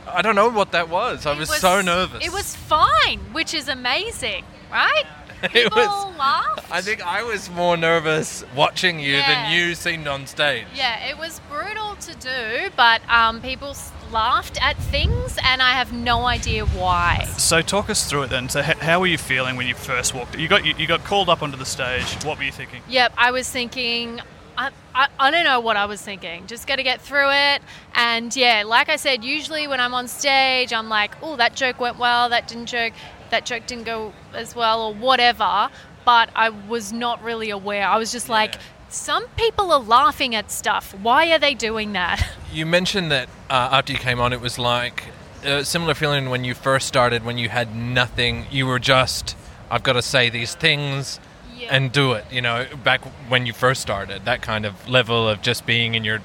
I 0.07 0.21
don't 0.21 0.35
know 0.35 0.49
what 0.49 0.71
that 0.71 0.89
was. 0.89 1.25
I 1.25 1.37
was, 1.37 1.49
so 1.49 1.81
nervous. 1.81 2.25
It 2.25 2.31
was 2.31 2.55
fine, 2.55 3.19
which 3.33 3.53
is 3.53 3.67
amazing, 3.67 4.45
right? 4.71 5.03
It 5.43 5.51
People 5.51 5.77
was- 5.77 6.17
laughed. 6.17 6.71
I 6.71 6.81
think 6.81 7.05
I 7.05 7.23
was 7.23 7.49
more 7.49 7.77
nervous 7.77 8.43
watching 8.55 8.99
you 8.99 9.13
Yeah. 9.17 9.27
than 9.27 9.51
you 9.53 9.75
seemed 9.75 10.07
on 10.07 10.25
stage. 10.27 10.65
Yeah, 10.75 11.05
it 11.07 11.17
was 11.17 11.39
brutal 11.49 11.95
to 11.95 12.15
do, 12.15 12.69
but 12.75 13.01
um, 13.09 13.41
people 13.41 13.75
laughed 14.11 14.57
at 14.61 14.75
things, 14.77 15.37
and 15.43 15.61
I 15.61 15.71
have 15.71 15.93
no 15.93 16.25
idea 16.25 16.65
why. 16.65 17.23
So 17.37 17.61
talk 17.61 17.89
us 17.89 18.09
through 18.09 18.23
it 18.23 18.29
then. 18.29 18.49
So 18.49 18.59
h- 18.61 18.77
how 18.79 18.99
were 18.99 19.07
you 19.07 19.17
feeling 19.17 19.55
when 19.57 19.67
you 19.67 19.75
first 19.75 20.13
walked? 20.13 20.37
You 20.37 20.47
got 20.47 20.65
you, 20.65 20.73
you 20.77 20.87
got 20.87 21.03
called 21.03 21.29
up 21.29 21.41
onto 21.41 21.57
the 21.57 21.65
stage. 21.65 22.05
What 22.25 22.37
were 22.37 22.43
you 22.43 22.51
thinking? 22.51 22.81
Yep, 22.89 23.13
I 23.17 23.31
was 23.31 23.49
thinking. 23.49 24.19
I, 24.57 24.71
I, 24.95 25.07
I 25.19 25.31
don't 25.31 25.43
know 25.43 25.59
what 25.59 25.77
I 25.77 25.85
was 25.85 26.01
thinking. 26.01 26.47
Just 26.47 26.65
got 26.67 26.77
to 26.77 26.83
get 26.83 27.01
through 27.01 27.29
it. 27.31 27.61
And 27.93 28.35
yeah, 28.35 28.63
like 28.65 28.89
I 28.89 28.95
said, 28.95 29.23
usually 29.23 29.67
when 29.67 29.79
I'm 29.79 29.93
on 29.93 30.07
stage, 30.07 30.73
I'm 30.73 30.89
like, 30.89 31.15
oh, 31.21 31.35
that 31.35 31.55
joke 31.55 31.79
went 31.79 31.99
well, 31.99 32.29
that 32.29 32.47
didn't 32.47 32.65
joke, 32.65 32.93
that 33.29 33.45
joke 33.45 33.67
didn't 33.67 33.85
go 33.85 34.13
as 34.33 34.55
well, 34.55 34.81
or 34.81 34.93
whatever. 34.93 35.69
But 36.05 36.29
I 36.35 36.49
was 36.49 36.91
not 36.91 37.21
really 37.21 37.51
aware. 37.51 37.87
I 37.87 37.97
was 37.97 38.11
just 38.11 38.29
like, 38.29 38.55
some 38.89 39.27
people 39.35 39.71
are 39.71 39.79
laughing 39.79 40.33
at 40.33 40.49
stuff. 40.49 40.95
Why 41.01 41.31
are 41.31 41.39
they 41.39 41.53
doing 41.53 41.93
that? 41.93 42.25
You 42.53 42.65
mentioned 42.65 43.11
that 43.11 43.27
uh, 43.49 43.69
after 43.73 43.91
you 43.91 43.99
came 43.99 44.21
on, 44.21 44.31
it 44.31 44.39
was 44.39 44.57
like 44.57 45.03
a 45.43 45.65
similar 45.65 45.93
feeling 45.93 46.29
when 46.29 46.45
you 46.45 46.53
first 46.53 46.87
started, 46.87 47.25
when 47.25 47.37
you 47.37 47.49
had 47.49 47.75
nothing. 47.75 48.45
You 48.49 48.65
were 48.65 48.79
just, 48.79 49.35
I've 49.69 49.83
got 49.83 49.93
to 49.93 50.01
say 50.01 50.29
these 50.29 50.55
things 50.55 51.19
Yeah. 51.57 51.75
and 51.75 51.91
do 51.91 52.13
it. 52.13 52.25
You 52.31 52.41
know, 52.41 52.65
back 52.83 53.01
when 53.29 53.45
you 53.45 53.53
first 53.53 53.81
started, 53.81 54.25
that 54.25 54.41
kind 54.41 54.65
of 54.65 54.87
level 54.87 55.27
of 55.27 55.41
just 55.41 55.65
being 55.65 55.95
in 55.95 56.03
your 56.03 56.19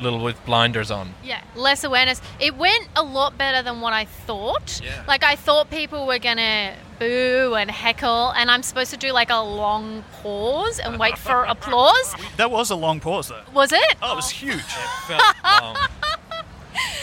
little 0.00 0.20
with 0.20 0.42
blinders 0.46 0.90
on. 0.90 1.14
Yeah, 1.22 1.42
less 1.54 1.84
awareness. 1.84 2.22
It 2.38 2.56
went 2.56 2.88
a 2.96 3.02
lot 3.02 3.36
better 3.36 3.62
than 3.62 3.80
what 3.82 3.92
I 3.92 4.06
thought. 4.06 4.80
Yeah. 4.82 5.04
Like 5.06 5.22
I 5.22 5.36
thought 5.36 5.68
people 5.70 6.06
were 6.06 6.18
gonna 6.18 6.74
boo 6.98 7.54
and 7.58 7.70
heckle, 7.70 8.30
and 8.30 8.50
I'm 8.50 8.62
supposed 8.62 8.90
to 8.92 8.96
do 8.96 9.12
like 9.12 9.28
a 9.30 9.40
long 9.42 10.02
pause 10.22 10.78
and 10.78 10.98
wait 10.98 11.18
for 11.18 11.44
applause. 11.48 12.14
That 12.38 12.50
was 12.50 12.70
a 12.70 12.76
long 12.76 13.00
pause 13.00 13.28
though. 13.28 13.42
Was 13.52 13.72
it? 13.72 13.96
Oh, 14.02 14.12
it 14.12 14.16
was 14.16 14.30
huge. 14.30 14.62
Felt 15.06 15.22
long. 15.44 15.76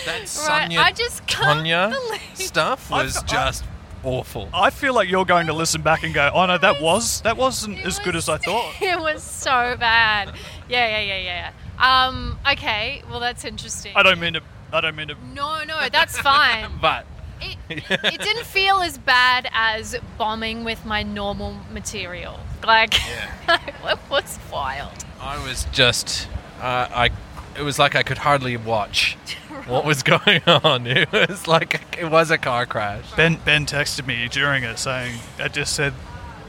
That 0.05 0.27
Sonia 0.27 0.79
I 0.79 0.91
just 0.91 1.27
can't 1.27 1.59
Tonya 1.67 1.91
believe- 1.91 2.21
stuff 2.47 2.91
I- 2.91 3.03
was 3.03 3.17
I- 3.17 3.25
just 3.25 3.63
awful. 4.07 4.49
I 4.53 4.69
feel 4.69 4.93
like 4.93 5.09
you're 5.09 5.25
going 5.25 5.47
to 5.47 5.53
listen 5.53 5.81
back 5.81 6.03
and 6.03 6.13
go, 6.13 6.31
"Oh 6.33 6.45
no, 6.45 6.57
that 6.57 6.81
was 6.81 7.21
that 7.21 7.37
wasn't 7.37 7.79
as 7.85 7.99
good 7.99 8.15
as 8.15 8.29
I 8.29 8.37
thought." 8.37 8.73
It 8.81 8.99
was 8.99 9.21
so 9.21 9.75
bad. 9.79 10.33
Yeah, 10.69 10.87
yeah, 10.87 11.01
yeah, 11.01 11.17
yeah. 11.19 11.51
yeah. 11.79 12.07
Um. 12.07 12.39
Okay. 12.51 13.03
Well, 13.09 13.19
that's 13.19 13.43
interesting. 13.45 13.93
I 13.95 14.03
don't 14.03 14.19
mean 14.19 14.33
to. 14.33 14.41
I 14.71 14.81
don't 14.81 14.95
mean 14.95 15.09
to. 15.09 15.15
No, 15.33 15.63
no, 15.63 15.87
that's 15.91 16.17
fine. 16.19 16.71
But 16.81 17.05
It, 17.41 17.57
it 17.69 18.21
didn't 18.21 18.45
feel 18.45 18.79
as 18.79 18.97
bad 18.97 19.47
as 19.53 19.95
bombing 20.17 20.63
with 20.63 20.85
my 20.85 21.03
normal 21.03 21.55
material. 21.71 22.39
Like, 22.65 22.95
it 23.47 23.99
was 24.09 24.39
wild. 24.51 25.05
I 25.21 25.37
was 25.47 25.65
just, 25.71 26.27
uh, 26.59 26.87
I, 26.89 27.09
it 27.57 27.61
was 27.63 27.79
like 27.79 27.95
I 27.95 28.03
could 28.03 28.19
hardly 28.19 28.57
watch 28.57 29.17
what 29.65 29.85
was 29.85 30.03
going 30.03 30.41
on. 30.47 30.87
It 30.87 31.11
was 31.11 31.47
like 31.47 31.97
it 31.99 32.09
was 32.09 32.31
a 32.31 32.37
car 32.37 32.65
crash. 32.65 33.11
Ben 33.15 33.39
Ben 33.43 33.65
texted 33.65 34.05
me 34.05 34.27
during 34.27 34.63
it 34.63 34.77
saying, 34.79 35.19
"I 35.39 35.47
just 35.47 35.73
said." 35.75 35.93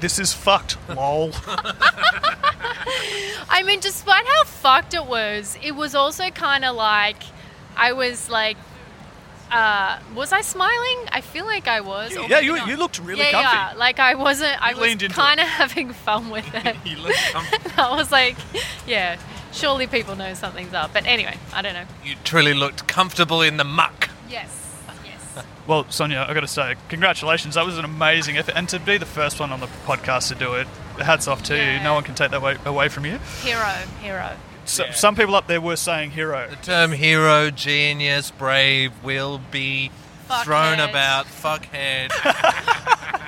This 0.01 0.21
is 0.21 0.33
fucked, 0.33 0.77
lol. 0.88 1.33
I 3.51 3.64
mean, 3.66 3.81
despite 3.81 4.25
how 4.25 4.44
fucked 4.44 4.94
it 4.94 5.05
was, 5.07 5.59
it 5.61 5.73
was 5.73 5.97
also 5.97 6.31
kind 6.31 6.64
of 6.64 6.77
like 6.77 7.16
I 7.77 7.92
was 7.92 8.31
like, 8.31 8.57
uh, 9.51 9.99
was 10.14 10.33
I 10.33 10.42
smiling? 10.42 11.09
I 11.11 11.21
feel 11.21 11.47
like 11.47 11.66
I 11.66 11.81
was. 11.81 12.16
or 12.16 12.29
yeah, 12.29 12.40
you, 12.40 12.57
not. 12.57 12.68
you 12.68 12.77
looked 12.77 13.01
really 13.01 13.23
yeah, 13.23 13.31
comfy. 13.33 13.57
yeah. 13.57 13.73
Like 13.77 13.99
I 13.99 14.14
wasn't. 14.14 14.61
I 14.62 14.71
You 14.71 14.77
was 14.77 14.87
leaned 14.87 15.03
into 15.03 15.14
kind 15.16 15.40
of 15.40 15.47
having 15.47 15.92
fun 15.92 16.31
with 16.31 16.49
it. 16.55 16.77
He 16.85 16.94
looked 16.97 17.18
comfy. 17.33 17.57
I 17.77 17.97
was 17.97 18.12
like, 18.12 18.37
yeah, 18.87 19.18
surely 19.59 19.87
people 19.87 20.16
know 20.16 20.35
something's 20.35 20.73
up. 20.73 20.92
But 20.92 21.07
anyway, 21.07 21.37
I 21.53 21.62
don't 21.62 21.75
know. 21.75 21.85
You 22.05 22.14
truly 22.25 22.55
looked 22.55 22.87
comfortable 22.87 23.42
in 23.42 23.57
the 23.57 23.64
muck. 23.64 24.11
Yes, 24.29 24.75
yes. 25.05 25.44
Well, 25.66 25.85
Sonia, 25.90 26.25
I 26.27 26.33
got 26.33 26.40
to 26.40 26.47
say, 26.49 26.77
congratulations. 26.88 27.57
That 27.57 27.66
was 27.66 27.77
an 27.77 27.85
amazing 27.85 28.38
effort, 28.38 28.55
and 28.57 28.66
to 28.71 28.81
be 28.81 28.97
the 28.97 29.05
first 29.05 29.38
one 29.38 29.53
on 29.53 29.61
the 29.61 29.66
podcast 29.85 30.29
to 30.29 30.35
do 30.35 30.55
it, 30.55 30.66
hats 30.99 31.29
off 31.29 31.42
to 31.44 31.55
you. 31.57 31.79
No 31.83 31.92
one 31.92 32.05
can 32.05 32.14
take 32.14 32.31
that 32.31 32.38
away, 32.38 32.57
away 32.64 32.88
from 32.88 33.05
you. 33.05 33.18
Hero, 33.42 33.75
hero. 34.01 34.31
So, 34.64 34.85
Some 34.92 35.14
people 35.14 35.35
up 35.35 35.47
there 35.47 35.61
were 35.61 35.77
saying 35.77 36.12
hero. 36.12 36.49
The 36.49 36.57
term 36.57 36.92
hero, 36.92 37.51
genius, 37.51 38.31
brave 38.31 38.92
will 39.03 39.40
be 39.51 39.90
thrown 40.44 40.78
Fuckhead. 40.78 40.90
about. 40.90 41.26
Fuckhead. 41.26 42.12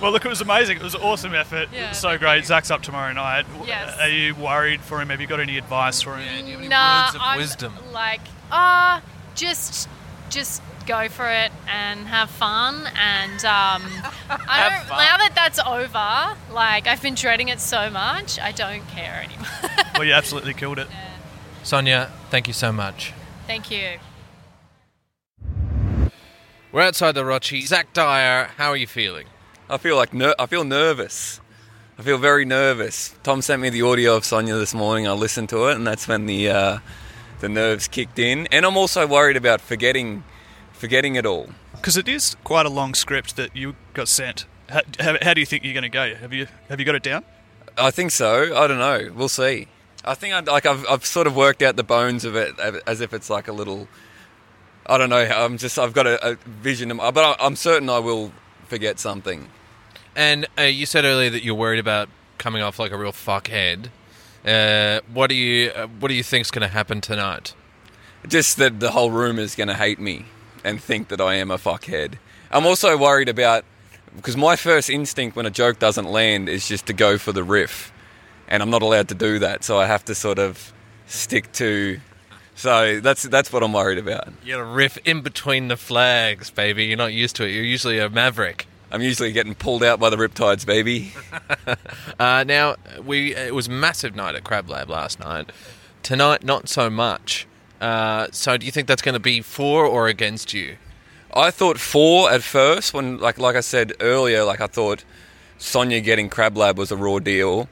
Well, 0.00 0.12
look, 0.12 0.24
it 0.24 0.28
was 0.28 0.40
amazing. 0.40 0.76
It 0.76 0.82
was 0.84 0.94
an 0.94 1.00
awesome 1.00 1.34
effort. 1.34 1.70
Yeah, 1.72 1.90
so 1.90 2.10
thank 2.10 2.20
great. 2.20 2.44
Zach's 2.44 2.70
up 2.70 2.82
tomorrow 2.82 3.12
night. 3.12 3.46
Yes. 3.66 3.98
Are 3.98 4.08
you 4.08 4.32
worried 4.36 4.80
for 4.80 5.00
him? 5.02 5.08
Have 5.08 5.20
you 5.20 5.26
got 5.26 5.40
any 5.40 5.58
advice 5.58 6.00
for 6.02 6.16
him? 6.16 6.24
Yeah, 6.24 6.40
do 6.40 6.46
you 6.46 6.52
have 6.52 6.60
any 6.60 6.68
Nah, 6.68 7.04
words 7.06 7.14
of 7.16 7.20
I'm 7.24 7.36
wisdom? 7.38 7.72
like, 7.92 8.20
ah, 8.52 9.02
just, 9.34 9.88
just 10.30 10.62
go 10.86 11.08
for 11.08 11.28
it 11.28 11.50
and 11.66 12.06
have 12.06 12.30
fun. 12.30 12.76
And 12.96 13.44
um, 13.44 13.82
I 14.30 14.70
don't. 14.70 14.86
fun. 14.88 14.98
Now 14.98 15.16
that 15.16 15.32
that's 15.34 15.58
over, 15.58 16.36
like 16.54 16.86
I've 16.86 17.02
been 17.02 17.16
dreading 17.16 17.48
it 17.48 17.58
so 17.58 17.90
much, 17.90 18.38
I 18.38 18.52
don't 18.52 18.86
care 18.86 19.24
anymore. 19.24 19.48
Well, 19.94 20.04
you 20.04 20.12
absolutely 20.22 20.54
killed 20.54 20.78
it. 20.78 20.86
Sonia, 21.64 22.12
thank 22.30 22.46
you 22.46 22.54
so 22.54 22.70
much. 22.70 23.14
Thank 23.48 23.68
you. 23.72 23.98
We're 26.70 26.82
outside 26.82 27.12
the 27.12 27.22
Rochi. 27.22 27.66
Zach 27.66 27.94
Dyer, 27.94 28.50
how 28.58 28.68
are 28.68 28.76
you 28.76 28.86
feeling? 28.86 29.26
I 29.70 29.78
feel 29.78 29.96
like 29.96 30.12
ner- 30.12 30.34
I 30.38 30.44
feel 30.44 30.64
nervous. 30.64 31.40
I 31.98 32.02
feel 32.02 32.18
very 32.18 32.44
nervous. 32.44 33.14
Tom 33.22 33.40
sent 33.40 33.62
me 33.62 33.70
the 33.70 33.80
audio 33.80 34.16
of 34.16 34.24
Sonia 34.26 34.54
this 34.56 34.74
morning. 34.74 35.08
I 35.08 35.12
listened 35.12 35.48
to 35.48 35.68
it, 35.68 35.76
and 35.76 35.86
that's 35.86 36.06
when 36.06 36.26
the 36.26 36.50
uh, 36.50 36.78
the 37.40 37.48
nerves 37.48 37.88
kicked 37.88 38.18
in. 38.18 38.48
And 38.52 38.66
I'm 38.66 38.76
also 38.76 39.06
worried 39.06 39.36
about 39.38 39.62
forgetting 39.62 40.24
forgetting 40.72 41.16
it 41.16 41.24
all. 41.24 41.48
Because 41.72 41.96
it 41.96 42.06
is 42.06 42.36
quite 42.44 42.66
a 42.66 42.70
long 42.70 42.92
script 42.92 43.36
that 43.36 43.56
you 43.56 43.74
got 43.94 44.08
sent. 44.08 44.44
How, 44.68 44.82
how, 45.00 45.16
how 45.22 45.32
do 45.32 45.40
you 45.40 45.46
think 45.46 45.64
you're 45.64 45.72
going 45.72 45.82
to 45.84 45.88
go? 45.88 46.16
Have 46.16 46.34
you 46.34 46.48
have 46.68 46.78
you 46.78 46.84
got 46.84 46.96
it 46.96 47.02
down? 47.02 47.24
I 47.78 47.90
think 47.90 48.10
so. 48.10 48.54
I 48.54 48.66
don't 48.66 48.78
know. 48.78 49.10
We'll 49.14 49.30
see. 49.30 49.68
I 50.04 50.12
think 50.14 50.34
I 50.34 50.40
like 50.40 50.66
I've 50.66 50.84
I've 50.86 51.06
sort 51.06 51.26
of 51.26 51.34
worked 51.34 51.62
out 51.62 51.76
the 51.76 51.82
bones 51.82 52.26
of 52.26 52.36
it 52.36 52.58
as 52.86 53.00
if 53.00 53.14
it's 53.14 53.30
like 53.30 53.48
a 53.48 53.52
little. 53.52 53.88
I 54.88 54.96
don't 54.98 55.10
know. 55.10 55.18
I'm 55.18 55.58
just 55.58 55.78
I've 55.78 55.92
got 55.92 56.06
a, 56.06 56.32
a 56.32 56.34
vision, 56.46 56.96
but 56.96 57.18
I- 57.18 57.36
I'm 57.44 57.56
certain 57.56 57.90
I 57.90 57.98
will 57.98 58.32
forget 58.68 58.98
something. 58.98 59.48
And 60.16 60.46
uh, 60.58 60.62
you 60.62 60.86
said 60.86 61.04
earlier 61.04 61.30
that 61.30 61.44
you're 61.44 61.54
worried 61.54 61.78
about 61.78 62.08
coming 62.38 62.62
off 62.62 62.78
like 62.78 62.92
a 62.92 62.96
real 62.96 63.12
fuckhead. 63.12 63.88
Uh, 64.46 65.00
what 65.12 65.28
do 65.28 65.34
you 65.34 65.70
uh, 65.70 65.86
What 65.86 66.08
do 66.08 66.14
you 66.14 66.22
think's 66.22 66.50
going 66.50 66.62
to 66.66 66.72
happen 66.72 67.00
tonight? 67.00 67.54
Just 68.26 68.56
that 68.56 68.80
the 68.80 68.92
whole 68.92 69.10
room 69.10 69.38
is 69.38 69.54
going 69.54 69.68
to 69.68 69.74
hate 69.74 69.98
me 70.00 70.24
and 70.64 70.82
think 70.82 71.08
that 71.08 71.20
I 71.20 71.34
am 71.34 71.50
a 71.50 71.58
fuckhead. 71.58 72.14
I'm 72.50 72.66
also 72.66 72.96
worried 72.96 73.28
about 73.28 73.64
because 74.16 74.36
my 74.36 74.56
first 74.56 74.88
instinct 74.88 75.36
when 75.36 75.44
a 75.46 75.50
joke 75.50 75.78
doesn't 75.78 76.06
land 76.06 76.48
is 76.48 76.66
just 76.66 76.86
to 76.86 76.92
go 76.92 77.18
for 77.18 77.32
the 77.32 77.44
riff, 77.44 77.92
and 78.48 78.62
I'm 78.62 78.70
not 78.70 78.82
allowed 78.82 79.08
to 79.08 79.14
do 79.14 79.38
that. 79.40 79.64
So 79.64 79.78
I 79.78 79.86
have 79.86 80.04
to 80.06 80.14
sort 80.14 80.38
of 80.38 80.72
stick 81.06 81.52
to 81.52 82.00
So 82.58 82.98
that's 82.98 83.22
that's 83.22 83.52
what 83.52 83.62
I'm 83.62 83.72
worried 83.72 83.98
about. 83.98 84.32
You're 84.44 84.64
a 84.64 84.66
riff 84.66 84.98
in 85.04 85.20
between 85.20 85.68
the 85.68 85.76
flags, 85.76 86.50
baby. 86.50 86.86
You're 86.86 86.96
not 86.96 87.12
used 87.12 87.36
to 87.36 87.44
it. 87.44 87.52
You're 87.52 87.62
usually 87.62 88.00
a 88.00 88.10
maverick. 88.10 88.66
I'm 88.90 89.00
usually 89.00 89.30
getting 89.30 89.54
pulled 89.54 89.84
out 89.84 90.00
by 90.00 90.10
the 90.10 90.16
riptides, 90.16 90.66
baby. 90.66 91.12
Uh, 92.18 92.42
now 92.42 92.74
we 93.04 93.32
it 93.32 93.54
was 93.54 93.68
a 93.68 93.70
massive 93.70 94.16
night 94.16 94.34
at 94.34 94.42
Crab 94.42 94.68
Lab 94.68 94.90
last 94.90 95.20
night. 95.20 95.52
Tonight, 96.02 96.42
not 96.42 96.68
so 96.68 96.90
much. 96.90 97.46
Uh, 97.80 98.26
so, 98.32 98.56
do 98.56 98.66
you 98.66 98.72
think 98.72 98.88
that's 98.88 99.02
going 99.02 99.12
to 99.12 99.20
be 99.20 99.40
for 99.40 99.86
or 99.86 100.08
against 100.08 100.52
you? 100.52 100.78
I 101.32 101.52
thought 101.52 101.78
four 101.78 102.28
at 102.28 102.42
first 102.42 102.92
when, 102.92 103.18
like, 103.18 103.38
like 103.38 103.54
I 103.54 103.60
said 103.60 103.92
earlier, 104.00 104.42
like 104.42 104.60
I 104.60 104.66
thought 104.66 105.04
Sonia 105.58 106.00
getting 106.00 106.28
Crab 106.28 106.56
Lab 106.56 106.76
was 106.76 106.90
a 106.90 106.96
raw 106.96 107.20
deal, 107.20 107.68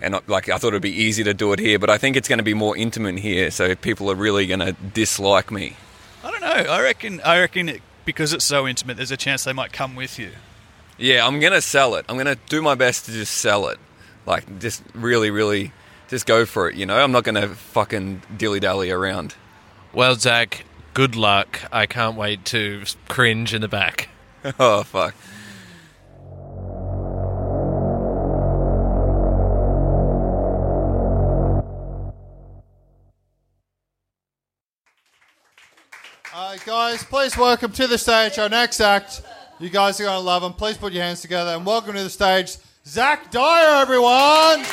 and 0.00 0.18
like 0.26 0.48
I 0.48 0.58
thought 0.58 0.68
it'd 0.68 0.82
be 0.82 0.90
easy 0.90 1.24
to 1.24 1.34
do 1.34 1.52
it 1.52 1.58
here. 1.58 1.78
But 1.78 1.90
I 1.90 1.98
think 1.98 2.16
it's 2.16 2.28
going 2.28 2.38
to 2.38 2.44
be 2.44 2.54
more 2.54 2.76
intimate 2.76 3.18
here, 3.18 3.50
so 3.50 3.74
people 3.74 4.10
are 4.10 4.14
really 4.14 4.46
going 4.46 4.60
to 4.60 4.72
dislike 4.72 5.50
me. 5.50 5.76
I 6.22 6.30
don't 6.30 6.40
know. 6.40 6.72
I 6.72 6.82
reckon. 6.82 7.20
I 7.22 7.38
reckon 7.40 7.68
it, 7.68 7.82
because 8.04 8.32
it's 8.32 8.44
so 8.44 8.66
intimate, 8.66 8.96
there's 8.96 9.10
a 9.10 9.16
chance 9.16 9.44
they 9.44 9.52
might 9.52 9.72
come 9.72 9.94
with 9.96 10.18
you. 10.18 10.30
Yeah, 10.98 11.26
I'm 11.26 11.40
going 11.40 11.52
to 11.52 11.62
sell 11.62 11.94
it. 11.94 12.04
I'm 12.08 12.16
going 12.16 12.26
to 12.26 12.38
do 12.48 12.60
my 12.60 12.74
best 12.74 13.06
to 13.06 13.12
just 13.12 13.34
sell 13.38 13.68
it, 13.68 13.78
like 14.26 14.58
just 14.58 14.82
really, 14.94 15.30
really, 15.30 15.72
just 16.08 16.26
go 16.26 16.44
for 16.44 16.68
it. 16.68 16.76
You 16.76 16.84
know, 16.86 17.02
I'm 17.02 17.12
not 17.12 17.24
going 17.24 17.36
to 17.36 17.48
fucking 17.48 18.22
dilly 18.36 18.60
dally 18.60 18.90
around. 18.90 19.34
Well, 19.92 20.14
Zach, 20.14 20.64
good 20.92 21.16
luck. 21.16 21.60
I 21.72 21.86
can't 21.86 22.16
wait 22.16 22.44
to 22.46 22.84
cringe 23.08 23.54
in 23.54 23.62
the 23.62 23.68
back. 23.68 24.08
oh 24.58 24.82
fuck. 24.82 25.14
Right, 36.50 36.66
guys, 36.66 37.04
please 37.04 37.36
welcome 37.36 37.70
to 37.70 37.86
the 37.86 37.96
stage 37.96 38.36
our 38.36 38.48
next 38.48 38.80
act. 38.80 39.22
You 39.60 39.70
guys 39.70 40.00
are 40.00 40.02
going 40.02 40.16
to 40.16 40.18
love 40.18 40.42
him. 40.42 40.52
Please 40.52 40.76
put 40.76 40.92
your 40.92 41.04
hands 41.04 41.20
together 41.20 41.52
and 41.52 41.64
welcome 41.64 41.94
to 41.94 42.02
the 42.02 42.10
stage, 42.10 42.56
Zach 42.84 43.30
Dyer, 43.30 43.80
everyone. 43.80 44.64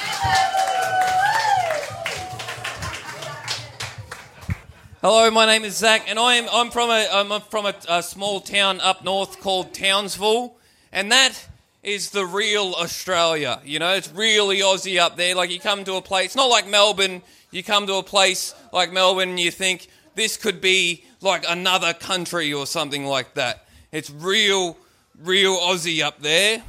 Hello, 5.03 5.29
my 5.29 5.45
name 5.45 5.63
is 5.65 5.77
Zach, 5.77 6.09
and 6.09 6.17
I'm 6.17 6.47
I'm 6.51 6.71
from 6.71 6.89
a 6.89 7.07
I'm 7.11 7.41
from 7.41 7.67
a, 7.67 7.75
a 7.87 8.01
small 8.01 8.39
town 8.39 8.81
up 8.81 9.03
north 9.03 9.39
called 9.39 9.75
Townsville, 9.75 10.55
and 10.91 11.11
that 11.11 11.47
is 11.83 12.09
the 12.09 12.25
real 12.25 12.73
Australia. 12.73 13.61
You 13.63 13.77
know, 13.77 13.93
it's 13.93 14.11
really 14.11 14.61
Aussie 14.61 14.99
up 14.99 15.15
there. 15.15 15.35
Like 15.35 15.51
you 15.51 15.59
come 15.59 15.83
to 15.83 15.93
a 15.93 16.01
place, 16.01 16.25
it's 16.25 16.35
not 16.35 16.49
like 16.49 16.67
Melbourne. 16.67 17.21
You 17.51 17.61
come 17.61 17.85
to 17.85 17.97
a 17.97 18.03
place 18.03 18.55
like 18.73 18.91
Melbourne, 18.91 19.29
and 19.29 19.39
you 19.39 19.51
think 19.51 19.89
this 20.17 20.35
could 20.35 20.59
be 20.59 21.05
like 21.21 21.45
another 21.47 21.93
country 21.93 22.51
or 22.51 22.65
something 22.65 23.05
like 23.05 23.35
that. 23.35 23.65
It's 23.91 24.09
real, 24.09 24.77
real 25.21 25.55
Aussie 25.57 26.03
up 26.03 26.19
there. 26.21 26.61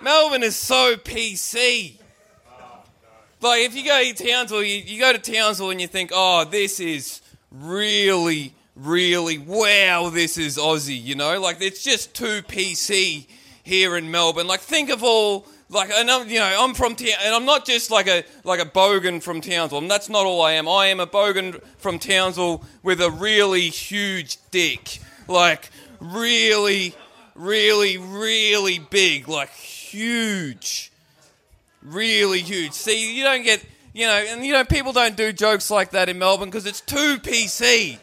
Melbourne 0.00 0.42
is 0.42 0.56
so 0.56 0.96
PC. 0.96 1.96
Like 3.40 3.62
if 3.62 3.74
you 3.74 3.84
go 3.84 4.02
to 4.02 4.14
Townsville, 4.14 4.62
you, 4.62 4.76
you 4.76 5.00
go 5.00 5.12
to 5.12 5.18
Townsville 5.18 5.70
and 5.70 5.80
you 5.80 5.86
think, 5.86 6.10
oh, 6.14 6.44
this 6.44 6.80
is 6.80 7.20
really, 7.50 8.54
really 8.76 9.38
wow, 9.38 10.10
this 10.10 10.38
is 10.38 10.56
Aussie. 10.56 11.02
You 11.02 11.16
know, 11.16 11.40
like 11.40 11.60
it's 11.60 11.82
just 11.82 12.14
too 12.14 12.42
PC 12.42 13.26
here 13.64 13.96
in 13.96 14.10
Melbourne. 14.10 14.46
Like 14.46 14.60
think 14.60 14.90
of 14.90 15.02
all 15.02 15.46
like 15.74 15.90
and 15.90 16.10
I'm, 16.10 16.28
you 16.28 16.38
know 16.38 16.56
I'm 16.58 16.74
from 16.74 16.94
town 16.94 17.08
and 17.22 17.34
I'm 17.34 17.44
not 17.44 17.66
just 17.66 17.90
like 17.90 18.06
a 18.06 18.24
like 18.44 18.60
a 18.60 18.64
bogan 18.64 19.22
from 19.22 19.40
Townsville. 19.40 19.78
And 19.78 19.90
that's 19.90 20.08
not 20.08 20.24
all 20.24 20.40
I 20.42 20.52
am. 20.52 20.68
I 20.68 20.86
am 20.86 21.00
a 21.00 21.06
bogan 21.06 21.62
from 21.78 21.98
Townsville 21.98 22.64
with 22.82 23.00
a 23.00 23.10
really 23.10 23.68
huge 23.68 24.38
dick, 24.50 25.00
like 25.28 25.70
really, 26.00 26.94
really, 27.34 27.98
really 27.98 28.78
big, 28.78 29.28
like 29.28 29.50
huge, 29.50 30.92
really 31.82 32.40
huge. 32.40 32.72
See, 32.72 33.16
you 33.16 33.24
don't 33.24 33.42
get 33.42 33.64
you 33.92 34.06
know, 34.06 34.12
and 34.12 34.44
you 34.44 34.52
know 34.52 34.64
people 34.64 34.92
don't 34.92 35.16
do 35.16 35.32
jokes 35.32 35.70
like 35.70 35.90
that 35.90 36.08
in 36.08 36.18
Melbourne 36.18 36.48
because 36.48 36.66
it's 36.66 36.80
too 36.80 37.18
PC. 37.18 37.98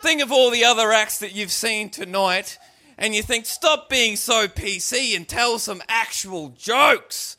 Think 0.00 0.22
of 0.22 0.30
all 0.30 0.50
the 0.50 0.64
other 0.64 0.92
acts 0.92 1.18
that 1.18 1.34
you've 1.34 1.50
seen 1.50 1.90
tonight 1.90 2.58
and 2.98 3.14
you 3.14 3.22
think, 3.22 3.46
stop 3.46 3.88
being 3.88 4.16
so 4.16 4.48
PC 4.48 5.14
and 5.14 5.28
tell 5.28 5.58
some 5.58 5.82
actual 5.88 6.50
jokes. 6.50 7.36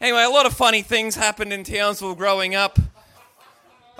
Anyway, 0.00 0.22
a 0.22 0.30
lot 0.30 0.46
of 0.46 0.54
funny 0.54 0.82
things 0.82 1.14
happened 1.14 1.52
in 1.52 1.64
Townsville 1.64 2.14
growing 2.14 2.54
up. 2.54 2.78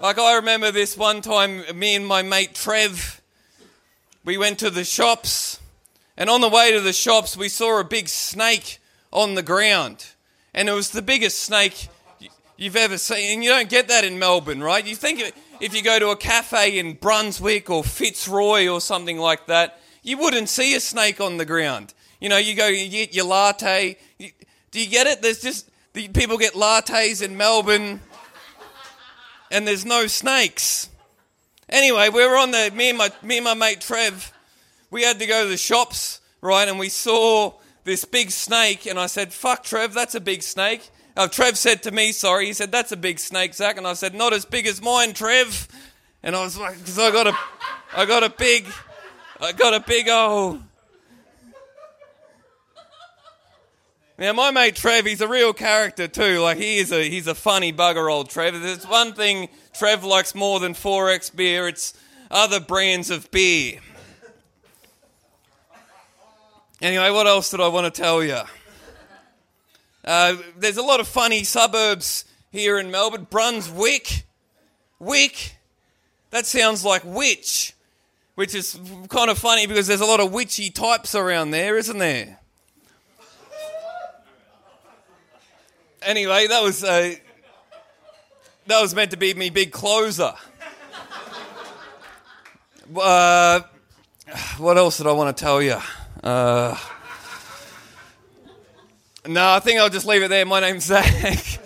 Like, 0.01 0.19
I 0.19 0.37
remember 0.37 0.71
this 0.71 0.97
one 0.97 1.21
time, 1.21 1.63
me 1.79 1.95
and 1.95 2.07
my 2.07 2.23
mate 2.23 2.55
Trev, 2.55 3.21
we 4.25 4.37
went 4.37 4.59
to 4.59 4.71
the 4.71 4.85
shops, 4.85 5.61
and 6.17 6.29
on 6.29 6.41
the 6.41 6.49
way 6.49 6.73
to 6.73 6.81
the 6.81 6.93
shops, 6.93 7.37
we 7.37 7.49
saw 7.49 7.79
a 7.79 7.85
big 7.85 8.09
snake 8.09 8.79
on 9.13 9.35
the 9.35 9.43
ground. 9.43 10.07
And 10.53 10.69
it 10.69 10.73
was 10.73 10.91
the 10.91 11.03
biggest 11.03 11.41
snake 11.41 11.89
you've 12.57 12.77
ever 12.77 12.99
seen. 12.99 13.35
And 13.35 13.45
you 13.45 13.51
don't 13.51 13.69
get 13.69 13.89
that 13.89 14.05
in 14.05 14.19
Melbourne, 14.19 14.63
right? 14.63 14.87
You 14.87 14.97
think 14.97 15.35
if 15.61 15.75
you 15.75 15.83
go 15.83 15.99
to 15.99 16.09
a 16.09 16.17
cafe 16.17 16.79
in 16.79 16.95
Brunswick 16.95 17.71
or 17.71 17.83
Fitzroy 17.83 18.69
or 18.69 18.81
something 18.81 19.19
like 19.19 19.47
that, 19.47 19.81
you 20.05 20.19
wouldn't 20.19 20.49
see 20.49 20.77
a 20.77 20.81
snake 20.81 21.21
on 21.21 21.39
the 21.39 21.45
ground. 21.45 21.95
You 22.21 22.29
know, 22.29 22.37
you 22.37 22.55
go, 22.55 22.69
you 22.69 22.89
get 22.89 23.15
your 23.15 23.25
latte. 23.25 23.97
You, 24.19 24.31
do 24.71 24.81
you 24.81 24.89
get 24.89 25.07
it? 25.07 25.23
There's 25.23 25.41
just 25.41 25.69
the, 25.95 26.09
people 26.09 26.39
get 26.39 26.53
lattes 26.53 27.23
in 27.23 27.37
Melbourne, 27.37 28.01
and 29.51 29.67
there's 29.67 29.85
no 29.85 30.07
snakes. 30.07 30.91
Anyway, 31.71 32.11
we 32.11 32.25
were 32.27 32.37
on 32.37 32.51
the 32.51 32.71
me 32.75 32.91
and 32.91 32.99
my 32.99 33.11
me 33.23 33.39
and 33.39 33.45
my 33.45 33.55
mate 33.55 33.81
Trev. 33.81 34.31
We 34.91 35.03
had 35.03 35.19
to 35.19 35.27
go 35.27 35.45
to 35.45 35.49
the 35.49 35.57
shops, 35.57 36.21
right? 36.41 36.69
And 36.69 36.79
we 36.79 36.91
saw 36.91 37.55
this 37.85 38.05
big 38.05 38.31
snake, 38.31 38.87
and 38.87 38.99
I 38.99 39.07
said, 39.07 39.33
"Fuck, 39.33 39.65
Trev, 39.65 39.95
that's 39.95 40.15
a 40.15 40.21
big 40.21 40.43
snake." 40.43 40.91
Uh, 41.17 41.29
Trev 41.29 41.57
said 41.57 41.83
to 41.85 41.91
me, 41.91 42.13
"Sorry," 42.13 42.47
he 42.47 42.53
said, 42.53 42.71
"That's 42.71 42.93
a 42.93 42.97
big 42.97 43.19
snake, 43.19 43.55
Zach," 43.55 43.79
and 43.79 43.87
I 43.87 43.95
said, 43.95 44.15
"Not 44.15 44.35
as 44.35 44.45
big 44.45 44.67
as 44.67 44.83
mine, 44.83 45.15
Trev." 45.15 45.67
And 46.23 46.37
I 46.37 46.45
was 46.45 46.59
like, 46.59 46.79
"Cause 46.85 46.99
I 46.99 47.11
got 47.11 47.27
a, 47.27 47.37
I 47.97 48.05
got 48.05 48.23
a 48.23 48.29
big." 48.29 48.67
I 49.45 49.53
got 49.53 49.75
a 49.75 49.81
big 49.81 50.09
old. 50.09 50.63
Now 54.17 54.33
my 54.33 54.51
mate 54.51 54.75
Trev, 54.75 55.05
he's 55.05 55.21
a 55.21 55.29
real 55.29 55.53
character 55.53 56.09
too. 56.09 56.41
Like 56.41 56.57
he 56.57 56.79
is 56.79 56.91
a 56.91 57.07
he's 57.11 57.27
a 57.27 57.35
funny 57.35 57.71
bugger 57.71 58.11
old 58.11 58.31
Trev. 58.31 58.59
There's 58.59 58.87
one 58.87 59.13
thing 59.13 59.51
Trev 59.75 60.03
likes 60.03 60.35
more 60.35 60.61
than 60.61 60.73
4X 60.73 61.37
beer, 61.37 61.69
it's 61.69 61.93
other 62.31 62.59
brands 62.59 63.11
of 63.11 63.31
beer. 63.31 63.81
Anyway, 66.81 67.11
what 67.11 67.27
else 67.27 67.51
did 67.51 67.61
I 67.61 67.69
want 67.69 67.93
to 67.93 68.03
tell 68.03 68.25
you? 68.25 68.41
Uh, 70.05 70.37
there's 70.57 70.79
a 70.79 70.83
lot 70.83 71.01
of 71.01 71.09
funny 71.09 71.45
suburbs 71.45 72.25
here 72.51 72.79
in 72.79 72.91
Melbourne. 72.91 73.27
Brunswick. 73.29 74.25
Wick. 74.99 75.57
That 76.31 76.47
sounds 76.47 76.83
like 76.83 77.03
witch 77.05 77.75
which 78.35 78.55
is 78.55 78.79
kind 79.09 79.31
of 79.31 79.39
funny 79.39 79.67
because 79.67 79.87
there's 79.87 80.01
a 80.01 80.07
lot 80.07 80.21
of 80.21 80.33
witchy 80.33 80.71
types 80.71 81.15
around 81.15 81.51
there, 81.51 81.77
isn't 81.77 81.99
there? 81.99 82.39
Anyway, 86.03 86.47
that 86.49 86.63
was 86.63 86.85
uh, 86.85 87.15
that 88.67 88.81
was 88.81 88.95
meant 88.95 89.11
to 89.13 89.17
be 89.17 89.33
me 89.35 89.51
big 89.51 89.73
closer. 89.73 90.35
Uh, 92.95 93.61
what 94.59 94.77
else 94.77 94.99
did 94.99 95.07
I 95.07 95.13
want 95.13 95.35
to 95.35 95.43
tell 95.43 95.63
you? 95.63 95.79
Uh, 96.23 96.77
no, 99.27 99.49
I 99.51 99.61
think 99.61 99.81
I'll 99.81 99.89
just 99.89 100.07
leave 100.07 100.23
it 100.23 100.29
there. 100.29 100.45
My 100.45 100.61
name's 100.61 100.85
Zach. 100.85 101.61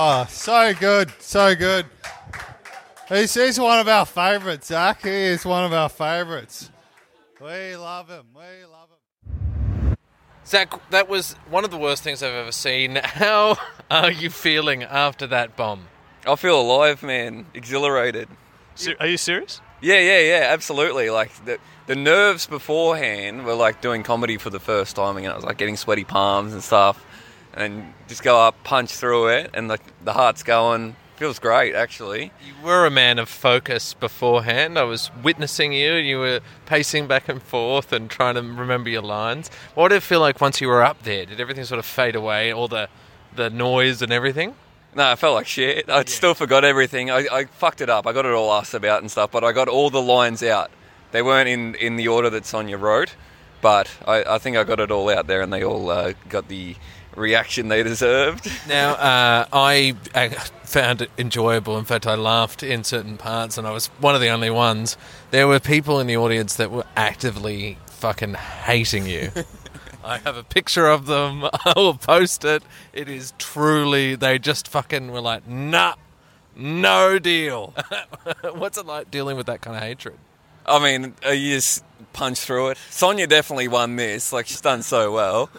Oh, 0.00 0.28
so 0.30 0.72
good, 0.74 1.10
so 1.18 1.56
good. 1.56 1.84
He's, 3.08 3.34
he's 3.34 3.58
one 3.58 3.80
of 3.80 3.88
our 3.88 4.06
favourites, 4.06 4.68
Zach. 4.68 5.02
He 5.02 5.10
is 5.10 5.44
one 5.44 5.64
of 5.64 5.72
our 5.72 5.88
favourites. 5.88 6.70
We 7.40 7.74
love 7.74 8.08
him. 8.08 8.26
We 8.32 8.64
love 8.64 8.90
him. 8.90 9.96
Zach, 10.46 10.72
that 10.90 11.08
was 11.08 11.32
one 11.50 11.64
of 11.64 11.72
the 11.72 11.76
worst 11.76 12.04
things 12.04 12.22
I've 12.22 12.32
ever 12.32 12.52
seen. 12.52 13.00
How 13.02 13.58
are 13.90 14.12
you 14.12 14.30
feeling 14.30 14.84
after 14.84 15.26
that 15.26 15.56
bomb? 15.56 15.88
I 16.24 16.36
feel 16.36 16.60
alive, 16.60 17.02
man. 17.02 17.46
Exhilarated. 17.52 18.28
Are 19.00 19.06
you 19.08 19.16
serious? 19.16 19.60
Yeah, 19.80 19.98
yeah, 19.98 20.20
yeah, 20.20 20.46
absolutely. 20.52 21.10
Like 21.10 21.32
the 21.44 21.58
the 21.88 21.96
nerves 21.96 22.46
beforehand 22.46 23.44
were 23.44 23.54
like 23.54 23.80
doing 23.80 24.04
comedy 24.04 24.36
for 24.36 24.50
the 24.50 24.60
first 24.60 24.94
time, 24.94 25.16
and 25.16 25.26
I 25.26 25.34
was 25.34 25.44
like 25.44 25.58
getting 25.58 25.76
sweaty 25.76 26.04
palms 26.04 26.52
and 26.52 26.62
stuff 26.62 27.04
and 27.54 27.92
just 28.08 28.22
go 28.22 28.40
up, 28.40 28.62
punch 28.64 28.92
through 28.92 29.28
it, 29.28 29.50
and 29.54 29.70
the, 29.70 29.78
the 30.04 30.12
heart's 30.12 30.42
going. 30.42 30.96
Feels 31.16 31.40
great, 31.40 31.74
actually. 31.74 32.30
You 32.46 32.54
were 32.64 32.86
a 32.86 32.90
man 32.92 33.18
of 33.18 33.28
focus 33.28 33.92
beforehand. 33.92 34.78
I 34.78 34.84
was 34.84 35.10
witnessing 35.20 35.72
you, 35.72 35.94
and 35.94 36.06
you 36.06 36.20
were 36.20 36.40
pacing 36.66 37.08
back 37.08 37.28
and 37.28 37.42
forth 37.42 37.92
and 37.92 38.08
trying 38.08 38.36
to 38.36 38.42
remember 38.42 38.88
your 38.88 39.02
lines. 39.02 39.50
What 39.74 39.88
did 39.88 39.96
it 39.96 40.02
feel 40.04 40.20
like 40.20 40.40
once 40.40 40.60
you 40.60 40.68
were 40.68 40.82
up 40.84 41.02
there? 41.02 41.26
Did 41.26 41.40
everything 41.40 41.64
sort 41.64 41.80
of 41.80 41.86
fade 41.86 42.14
away, 42.14 42.52
all 42.52 42.68
the 42.68 42.88
the 43.34 43.50
noise 43.50 44.00
and 44.00 44.12
everything? 44.12 44.54
No, 44.94 45.10
I 45.10 45.16
felt 45.16 45.34
like 45.34 45.46
shit. 45.46 45.88
I 45.88 46.04
still 46.04 46.34
forgot 46.34 46.64
everything. 46.64 47.10
I, 47.10 47.26
I 47.30 47.44
fucked 47.44 47.80
it 47.80 47.90
up. 47.90 48.06
I 48.06 48.12
got 48.12 48.24
it 48.24 48.32
all 48.32 48.52
asked 48.52 48.74
about 48.74 49.00
and 49.00 49.10
stuff, 49.10 49.30
but 49.30 49.44
I 49.44 49.52
got 49.52 49.68
all 49.68 49.90
the 49.90 50.00
lines 50.00 50.42
out. 50.42 50.70
They 51.12 51.22
weren't 51.22 51.48
in, 51.48 51.74
in 51.76 51.96
the 51.96 52.08
order 52.08 52.30
that 52.30 52.46
Sonia 52.46 52.76
wrote, 52.76 53.14
but 53.60 53.90
I, 54.06 54.24
I 54.34 54.38
think 54.38 54.56
I 54.56 54.64
got 54.64 54.80
it 54.80 54.90
all 54.90 55.08
out 55.08 55.26
there, 55.26 55.40
and 55.40 55.52
they 55.52 55.64
all 55.64 55.90
uh, 55.90 56.12
got 56.28 56.48
the 56.48 56.76
reaction 57.16 57.68
they 57.68 57.82
deserved. 57.82 58.50
Now, 58.68 58.92
uh, 58.92 59.46
I 59.52 59.96
uh, 60.14 60.28
found 60.64 61.02
it 61.02 61.10
enjoyable. 61.18 61.78
In 61.78 61.84
fact, 61.84 62.06
I 62.06 62.14
laughed 62.14 62.62
in 62.62 62.84
certain 62.84 63.16
parts, 63.16 63.58
and 63.58 63.66
I 63.66 63.70
was 63.72 63.86
one 63.98 64.14
of 64.14 64.20
the 64.20 64.28
only 64.28 64.50
ones. 64.50 64.96
There 65.30 65.48
were 65.48 65.60
people 65.60 66.00
in 66.00 66.06
the 66.06 66.16
audience 66.16 66.56
that 66.56 66.70
were 66.70 66.86
actively 66.96 67.78
fucking 67.86 68.34
hating 68.34 69.06
you. 69.06 69.30
I 70.04 70.18
have 70.18 70.36
a 70.36 70.44
picture 70.44 70.86
of 70.86 71.06
them. 71.06 71.44
I 71.64 71.72
will 71.76 71.94
post 71.94 72.44
it. 72.44 72.62
It 72.92 73.08
is 73.08 73.34
truly, 73.38 74.14
they 74.14 74.38
just 74.38 74.68
fucking 74.68 75.10
were 75.10 75.20
like, 75.20 75.46
nah, 75.46 75.94
no 76.56 77.18
deal. 77.18 77.74
What's 78.54 78.78
it 78.78 78.86
like 78.86 79.10
dealing 79.10 79.36
with 79.36 79.46
that 79.46 79.60
kind 79.60 79.76
of 79.76 79.82
hatred? 79.82 80.16
I 80.64 80.82
mean, 80.82 81.14
uh, 81.26 81.30
you 81.30 81.54
just 81.56 81.84
punch 82.12 82.40
through 82.40 82.70
it. 82.70 82.78
Sonia 82.90 83.26
definitely 83.26 83.68
won 83.68 83.96
this. 83.96 84.32
Like 84.32 84.46
she's 84.46 84.60
done 84.60 84.82
so 84.82 85.12
well. 85.12 85.50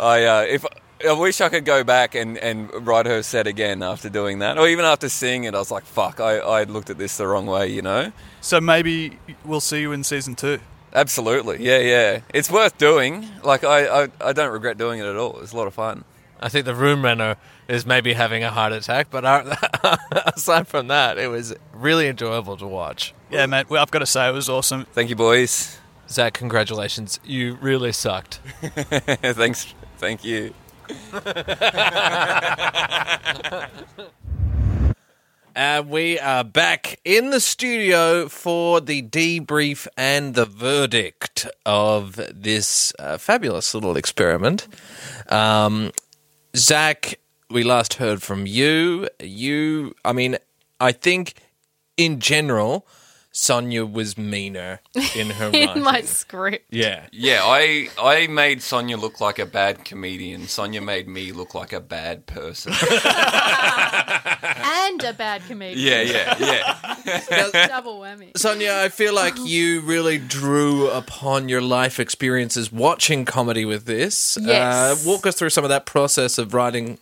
I 0.00 0.24
uh, 0.24 0.40
if 0.42 0.64
I 1.06 1.12
wish 1.12 1.40
I 1.40 1.48
could 1.48 1.64
go 1.64 1.84
back 1.84 2.14
and, 2.14 2.38
and 2.38 2.86
write 2.86 3.06
her 3.06 3.22
set 3.22 3.46
again 3.46 3.82
after 3.82 4.08
doing 4.08 4.38
that, 4.38 4.58
or 4.58 4.68
even 4.68 4.84
after 4.84 5.08
seeing 5.08 5.44
it. 5.44 5.54
I 5.54 5.58
was 5.58 5.70
like, 5.70 5.84
fuck, 5.84 6.20
I, 6.20 6.38
I 6.38 6.62
looked 6.64 6.88
at 6.90 6.98
this 6.98 7.16
the 7.16 7.26
wrong 7.26 7.46
way, 7.46 7.68
you 7.68 7.82
know. 7.82 8.12
So 8.40 8.60
maybe 8.60 9.18
we'll 9.44 9.60
see 9.60 9.80
you 9.80 9.92
in 9.92 10.04
season 10.04 10.34
two. 10.34 10.60
Absolutely, 10.94 11.62
yeah, 11.64 11.78
yeah. 11.78 12.20
It's 12.32 12.50
worth 12.50 12.78
doing. 12.78 13.28
Like 13.42 13.64
I, 13.64 14.04
I, 14.04 14.08
I 14.20 14.32
don't 14.32 14.52
regret 14.52 14.78
doing 14.78 15.00
it 15.00 15.06
at 15.06 15.16
all. 15.16 15.40
It's 15.40 15.52
a 15.52 15.56
lot 15.56 15.66
of 15.66 15.74
fun. 15.74 16.04
I 16.40 16.48
think 16.48 16.66
the 16.66 16.74
room 16.74 17.04
renner 17.04 17.36
is 17.68 17.86
maybe 17.86 18.12
having 18.12 18.44
a 18.44 18.50
heart 18.50 18.72
attack, 18.72 19.08
but 19.10 19.24
aside 20.36 20.68
from 20.68 20.88
that, 20.88 21.18
it 21.18 21.28
was 21.28 21.54
really 21.72 22.06
enjoyable 22.06 22.56
to 22.58 22.66
watch. 22.66 23.14
Yeah, 23.30 23.46
mate. 23.46 23.70
Well, 23.70 23.82
I've 23.82 23.90
got 23.90 24.00
to 24.00 24.06
say 24.06 24.28
it 24.28 24.32
was 24.32 24.48
awesome. 24.48 24.84
Thank 24.92 25.10
you, 25.10 25.16
boys. 25.16 25.78
Zach, 26.08 26.34
congratulations. 26.34 27.18
You 27.24 27.54
really 27.60 27.92
sucked. 27.92 28.34
Thanks, 28.62 29.74
thank 29.98 30.24
you. 30.24 30.54
And 35.56 35.88
we 35.88 36.18
are 36.18 36.42
back 36.42 36.98
in 37.04 37.30
the 37.30 37.38
studio 37.38 38.28
for 38.28 38.80
the 38.80 39.02
debrief 39.02 39.86
and 39.96 40.34
the 40.34 40.46
verdict 40.46 41.46
of 41.64 42.16
this 42.34 42.92
uh, 42.98 43.18
fabulous 43.18 43.72
little 43.72 43.96
experiment. 43.96 44.66
Um, 45.28 45.92
Zach, 46.56 47.20
we 47.50 47.62
last 47.62 47.94
heard 47.94 48.20
from 48.20 48.46
you. 48.46 49.08
You, 49.20 49.94
I 50.04 50.12
mean, 50.12 50.38
I 50.80 50.90
think 50.90 51.34
in 51.96 52.18
general, 52.18 52.84
Sonia 53.36 53.84
was 53.84 54.16
meaner 54.16 54.80
in 55.16 55.28
her 55.30 55.46
in 55.52 55.66
writing. 55.66 55.82
my 55.82 56.02
script. 56.02 56.66
yeah. 56.70 57.06
Yeah, 57.10 57.40
I 57.42 57.88
I 58.00 58.28
made 58.28 58.62
Sonia 58.62 58.96
look 58.96 59.20
like 59.20 59.40
a 59.40 59.44
bad 59.46 59.84
comedian. 59.84 60.46
Sonia 60.46 60.80
made 60.80 61.08
me 61.08 61.32
look 61.32 61.52
like 61.52 61.72
a 61.72 61.80
bad 61.80 62.26
person. 62.26 62.72
And 64.86 65.02
a 65.02 65.12
bad 65.12 65.42
comedian. 65.46 65.78
yeah, 65.78 66.02
yeah, 66.38 66.96
yeah. 67.04 67.66
Double 67.68 67.98
whammy. 68.00 68.36
Sonia, 68.36 68.76
I 68.82 68.88
feel 68.88 69.14
like 69.14 69.34
you 69.38 69.80
really 69.80 70.18
drew 70.18 70.88
upon 70.90 71.48
your 71.48 71.62
life 71.62 71.98
experiences 71.98 72.70
watching 72.70 73.24
comedy 73.24 73.64
with 73.64 73.86
this. 73.86 74.36
Yes. 74.40 75.04
Uh, 75.06 75.08
walk 75.08 75.26
us 75.26 75.34
through 75.36 75.50
some 75.50 75.64
of 75.64 75.70
that 75.70 75.86
process 75.86 76.38
of 76.38 76.54
writing 76.54 76.98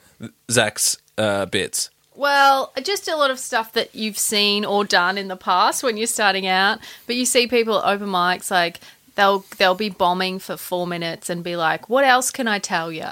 Zach's 0.50 0.96
uh, 1.18 1.46
bits. 1.46 1.90
Well, 2.14 2.72
just 2.82 3.08
a 3.08 3.16
lot 3.16 3.30
of 3.30 3.38
stuff 3.38 3.72
that 3.72 3.94
you've 3.94 4.18
seen 4.18 4.64
or 4.64 4.84
done 4.84 5.16
in 5.18 5.28
the 5.28 5.36
past 5.36 5.82
when 5.82 5.96
you're 5.96 6.06
starting 6.06 6.46
out. 6.46 6.78
But 7.06 7.16
you 7.16 7.24
see 7.24 7.46
people 7.46 7.78
at 7.78 7.84
open 7.84 8.08
mics 8.08 8.50
like 8.50 8.80
they'll 9.14 9.44
they'll 9.58 9.74
be 9.74 9.88
bombing 9.88 10.38
for 10.38 10.56
four 10.56 10.86
minutes 10.86 11.30
and 11.30 11.42
be 11.42 11.56
like, 11.56 11.88
"What 11.88 12.04
else 12.04 12.30
can 12.30 12.48
I 12.48 12.58
tell 12.58 12.92
you?" 12.92 13.02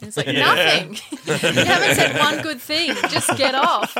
And 0.00 0.08
it's 0.08 0.16
like 0.16 0.26
nothing. 0.28 0.94
you 1.26 1.64
haven't 1.64 1.94
said 1.94 2.18
one 2.18 2.42
good 2.42 2.60
thing. 2.60 2.94
Just 3.10 3.36
get 3.36 3.54
off. 3.54 3.96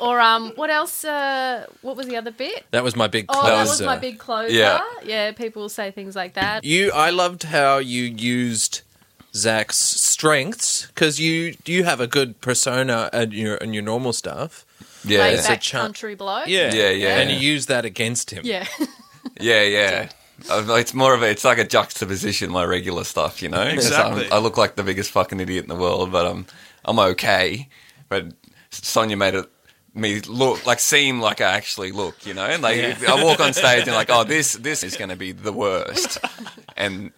Or 0.00 0.18
um, 0.20 0.52
what 0.56 0.70
else? 0.70 1.04
Uh, 1.04 1.66
what 1.82 1.96
was 1.96 2.06
the 2.06 2.16
other 2.16 2.30
bit? 2.30 2.64
That 2.70 2.82
was 2.82 2.96
my 2.96 3.06
big 3.06 3.26
Oh, 3.28 3.46
that 3.46 3.66
was 3.66 3.82
my 3.82 3.98
big 3.98 4.18
closer. 4.18 4.52
Yeah. 4.52 4.80
yeah. 5.04 5.32
People 5.32 5.62
will 5.62 5.68
say 5.68 5.90
things 5.90 6.16
like 6.16 6.34
that. 6.34 6.64
You, 6.64 6.90
I 6.92 7.10
loved 7.10 7.42
how 7.42 7.78
you 7.78 8.04
used 8.04 8.80
Zach's 9.34 9.76
strengths 9.76 10.86
because 10.86 11.18
you 11.20 11.54
you 11.64 11.84
have 11.84 12.00
a 12.00 12.06
good 12.06 12.40
persona 12.40 13.08
and 13.12 13.32
your 13.32 13.56
and 13.56 13.74
your 13.74 13.82
normal 13.82 14.12
stuff. 14.12 14.66
Yeah, 15.04 15.20
Laid 15.20 15.38
It's 15.38 15.48
a 15.48 15.56
cha- 15.56 15.80
country 15.80 16.14
bloke. 16.14 16.46
Yeah, 16.48 16.72
Yeah, 16.72 16.90
yeah. 16.90 17.18
and 17.18 17.30
you 17.30 17.36
use 17.36 17.66
that 17.66 17.84
against 17.84 18.30
him. 18.30 18.42
Yeah. 18.44 18.66
yeah, 19.40 19.62
yeah. 19.62 20.08
Uh, 20.48 20.74
It's 20.74 20.94
more 20.94 21.12
of 21.14 21.22
a, 21.22 21.30
it's 21.30 21.44
like 21.44 21.58
a 21.58 21.64
juxtaposition, 21.66 22.50
my 22.50 22.64
regular 22.64 23.02
stuff, 23.04 23.42
you 23.42 23.48
know? 23.48 23.62
It's, 23.62 23.86
Exactly. 23.86 24.30
I 24.30 24.38
look 24.38 24.56
like 24.56 24.76
the 24.76 24.84
biggest 24.84 25.10
fucking 25.10 25.40
idiot 25.40 25.64
in 25.64 25.68
the 25.68 25.74
world, 25.76 26.12
but 26.12 26.24
I'm, 26.26 26.46
I'm 26.84 26.98
okay. 27.00 27.68
But 28.08 28.32
Sonia 28.70 29.16
made 29.16 29.34
it, 29.34 29.46
me 29.94 30.20
look, 30.20 30.64
like 30.66 30.78
seem 30.78 31.20
like 31.20 31.40
I 31.40 31.50
actually 31.52 31.90
look, 31.90 32.24
you 32.24 32.34
know? 32.34 32.44
And 32.44 32.62
like, 32.62 32.76
if 32.76 33.08
I 33.08 33.22
walk 33.24 33.40
on 33.40 33.52
stage 33.54 33.88
and 33.88 33.96
like, 33.96 34.08
oh, 34.10 34.22
this, 34.22 34.52
this 34.52 34.84
is 34.84 34.96
going 34.96 35.10
to 35.10 35.16
be 35.16 35.32
the 35.32 35.52
worst. 35.52 36.18
And 36.76 37.10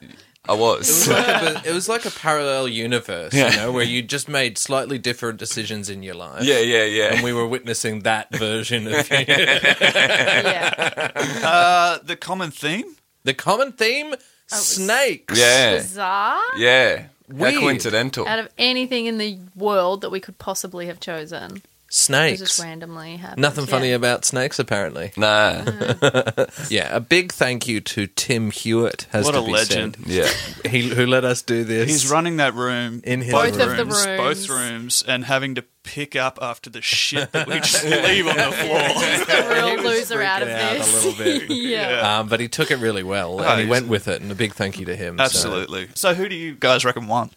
I 0.48 0.54
It 0.54 0.58
was 0.58 0.78
was. 0.78 1.08
like 1.08 1.26
a, 1.64 1.68
it 1.68 1.72
was 1.72 1.88
like 1.88 2.04
a 2.04 2.10
parallel 2.10 2.68
universe, 2.68 3.32
Yeah. 3.32 3.50
you 3.50 3.56
know, 3.56 3.72
where 3.72 3.84
you 3.84 4.02
just 4.02 4.28
made 4.28 4.58
slightly 4.58 4.98
different 4.98 5.38
decisions 5.38 5.88
in 5.88 6.02
your 6.02 6.14
life. 6.14 6.42
yeah, 6.44 6.58
yeah, 6.58 6.84
yeah. 6.84 7.14
and 7.14 7.22
we 7.24 7.32
were 7.32 7.46
witnessing 7.46 8.00
that 8.00 8.30
version 8.36 8.86
of 8.86 9.10
you. 9.10 9.24
yeah. 9.28 11.10
Uh, 11.44 11.98
the 12.04 12.16
common 12.16 12.50
theme? 12.50 12.96
the 13.24 13.34
common 13.34 13.72
theme: 13.72 14.14
snakes. 14.46 15.38
yeah, 15.38 15.76
Bizarre. 15.76 16.40
yeah. 16.58 16.96
How 17.30 17.36
Weird. 17.36 17.54
coincidental. 17.60 18.26
Out 18.28 18.38
of 18.38 18.48
anything 18.58 19.06
in 19.06 19.16
the 19.16 19.38
world 19.56 20.02
that 20.02 20.10
we 20.10 20.20
could 20.20 20.36
possibly 20.38 20.86
have 20.86 21.00
chosen, 21.00 21.62
it 21.94 21.96
snakes. 21.96 22.40
just 22.40 22.60
randomly 22.60 23.16
happened. 23.16 23.40
Nothing 23.40 23.66
funny 23.66 23.90
Yeah. 23.90 23.94
about 23.96 24.24
snakes, 24.24 24.58
apparently. 24.58 25.12
Nah. 25.16 25.62
Yeah, 26.70 26.94
a 26.96 27.00
big 27.00 27.32
thank 27.32 27.68
you 27.68 27.80
to 27.80 28.06
Tim 28.06 28.50
Hewitt. 28.50 29.06
Has 29.10 29.24
What 29.26 29.32
to 29.32 29.40
a 29.40 29.44
be 29.44 29.52
legend. 29.52 29.96
Yeah. 30.06 30.28
He 30.68 30.88
who 30.88 31.06
let 31.06 31.24
us 31.24 31.42
do 31.42 31.62
this. 31.64 31.88
He's 31.90 32.10
running 32.10 32.38
that 32.38 32.54
room 32.54 33.00
In 33.04 33.20
his 33.20 33.32
both 33.32 33.58
Both 33.58 33.60
of 33.68 33.76
the 33.76 33.84
rooms, 33.84 34.06
both 34.06 34.48
rooms. 34.48 34.50
rooms, 34.50 35.04
and 35.06 35.24
having 35.24 35.54
to 35.56 35.64
pick 35.82 36.16
up 36.16 36.38
after 36.42 36.70
the 36.70 36.80
shit 36.82 37.30
that 37.32 37.46
we 37.46 37.54
just 37.60 37.84
leave 37.84 38.26
on 38.26 38.36
the 38.36 38.42
floor. 38.42 38.78
the 38.78 39.48
real 39.54 39.82
loser 39.84 40.22
out 40.22 40.42
of 40.42 40.48
freaking 40.48 40.60
out 40.60 40.74
a 40.76 40.78
this. 40.78 41.04
little 41.04 41.24
bit. 41.24 41.50
yeah. 41.50 42.18
Um, 42.20 42.28
but 42.28 42.40
he 42.40 42.48
took 42.48 42.70
it 42.70 42.76
really 42.78 43.02
well, 43.02 43.40
Oh, 43.40 43.44
and 43.44 43.60
he 43.60 43.66
went 43.66 43.88
with 43.88 44.08
it. 44.08 44.20
And 44.22 44.32
a 44.32 44.34
big 44.34 44.54
thank 44.54 44.78
you 44.80 44.86
to 44.86 44.96
him. 44.96 45.18
so- 45.18 45.24
Absolutely. 45.24 45.88
So, 45.94 46.14
who 46.14 46.28
do 46.28 46.34
you 46.34 46.54
guys 46.54 46.84
reckon 46.84 47.06
won? 47.06 47.30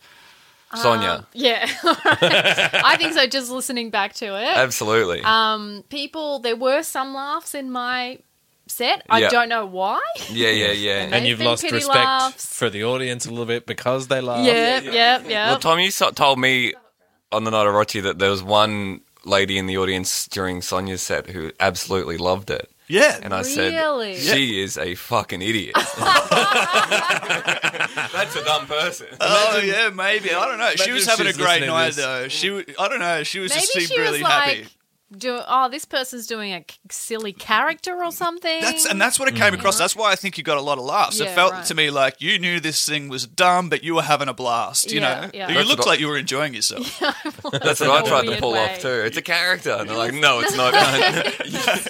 Sonia. 0.81 1.27
Yeah. 1.33 1.67
I 1.83 2.95
think 2.97 3.13
so. 3.13 3.27
Just 3.27 3.51
listening 3.51 3.89
back 3.89 4.13
to 4.15 4.25
it, 4.25 4.57
Absolutely. 4.57 5.21
um, 5.23 5.83
people. 5.89 6.39
There 6.39 6.55
were 6.55 6.83
some 6.83 7.13
laughs 7.13 7.53
in 7.55 7.71
my 7.71 8.19
set. 8.67 9.05
I 9.09 9.19
Yeah. 9.21 9.29
don't 9.29 9.49
know 9.49 9.65
why. 9.65 10.01
yeah, 10.29 10.49
yeah, 10.49 10.71
yeah. 10.71 11.01
And 11.03 11.13
They've 11.13 11.25
you've 11.25 11.37
been 11.39 11.47
lost 11.47 11.63
pity 11.63 11.75
respect 11.75 11.95
laughs. 11.97 12.53
for 12.53 12.69
the 12.69 12.83
audience 12.83 13.25
a 13.25 13.29
little 13.29 13.45
bit 13.45 13.65
because 13.65 14.07
they 14.07 14.21
laugh. 14.21 14.45
Yep, 14.45 14.83
yeah. 14.85 15.17
Well, 15.19 15.29
yep. 15.29 15.61
Tom, 15.61 15.79
you 15.79 15.91
so- 15.91 16.11
told 16.11 16.39
me 16.39 16.73
on 17.31 17.43
the 17.43 17.51
night 17.51 17.67
of 17.67 17.73
Rochi 17.73 18.01
that 18.03 18.19
there 18.19 18.29
was 18.29 18.43
one 18.43 19.01
lady 19.25 19.57
in 19.57 19.65
the 19.67 19.77
audience 19.77 20.27
during 20.27 20.61
Sonia's 20.61 21.01
set 21.01 21.29
who 21.29 21.51
absolutely 21.59 22.17
loved 22.17 22.49
it. 22.49 22.71
Yeah. 22.89 23.19
And 23.21 23.33
I 23.33 23.41
said, 23.41 23.73
she 24.17 24.61
is 24.61 24.77
a 24.77 24.95
fucking 24.95 25.41
idiot. 25.41 25.75
That's 28.13 28.35
a 28.35 28.43
dumb 28.43 28.65
person. 28.67 29.07
Oh 29.19 29.61
yeah, 29.63 29.89
maybe. 29.89 30.31
I 30.33 30.45
don't 30.45 30.57
know. 30.57 30.69
She 30.71 30.91
imagine 30.91 30.93
was 30.93 31.03
if 31.03 31.09
having 31.09 31.27
a 31.27 31.29
she's 31.29 31.37
great 31.37 31.61
listening 31.61 31.69
to 31.69 31.75
night 31.75 31.85
this. 31.87 31.95
though. 31.97 32.27
She, 32.29 32.47
w- 32.49 32.65
I 32.79 32.87
don't 32.87 32.99
know. 32.99 33.23
She 33.23 33.39
was 33.39 33.51
Maybe 33.51 33.61
just 33.61 33.73
seemed 33.73 33.87
she 33.89 33.99
really 33.99 34.21
was 34.23 34.31
happy. 34.31 34.67
Like, 35.11 35.19
do, 35.19 35.39
"Oh, 35.47 35.69
this 35.69 35.85
person's 35.85 36.27
doing 36.27 36.53
a 36.53 36.63
silly 36.91 37.33
character 37.33 38.03
or 38.03 38.11
something." 38.11 38.61
That's 38.61 38.85
and 38.85 38.99
that's 39.01 39.19
what 39.19 39.27
it 39.29 39.35
came 39.35 39.53
across. 39.53 39.77
That's 39.77 39.95
why 39.95 40.11
I 40.11 40.15
think 40.15 40.37
you 40.37 40.43
got 40.43 40.57
a 40.57 40.61
lot 40.61 40.77
of 40.77 40.83
laughs. 40.85 41.19
it 41.19 41.29
felt 41.29 41.53
right. 41.53 41.65
to 41.65 41.73
me 41.75 41.89
like 41.89 42.21
you 42.21 42.39
knew 42.39 42.59
this 42.59 42.85
thing 42.87 43.07
was 43.09 43.25
dumb, 43.25 43.69
but 43.69 43.83
you 43.83 43.95
were 43.95 44.01
having 44.01 44.27
a 44.27 44.33
blast. 44.33 44.91
You 44.91 44.99
Yeah, 45.01 45.21
know, 45.21 45.29
yeah. 45.33 45.47
you 45.49 45.55
That's 45.55 45.67
looked 45.69 45.79
what 45.79 45.87
I- 45.87 45.91
like 45.91 45.99
you 45.99 46.07
were 46.07 46.17
enjoying 46.17 46.53
yourself. 46.53 46.99
That's 47.51 47.79
what 47.79 47.89
I 47.89 48.01
tried 48.07 48.25
to 48.25 48.37
pull 48.39 48.53
way. 48.53 48.65
off 48.73 48.79
too. 48.79 48.89
It's 48.89 49.17
a 49.17 49.21
character. 49.21 49.71
And 49.71 49.89
they're 49.89 49.97
like, 49.97 50.13
no, 50.13 50.39
it's 50.41 50.55
not. 50.55 50.73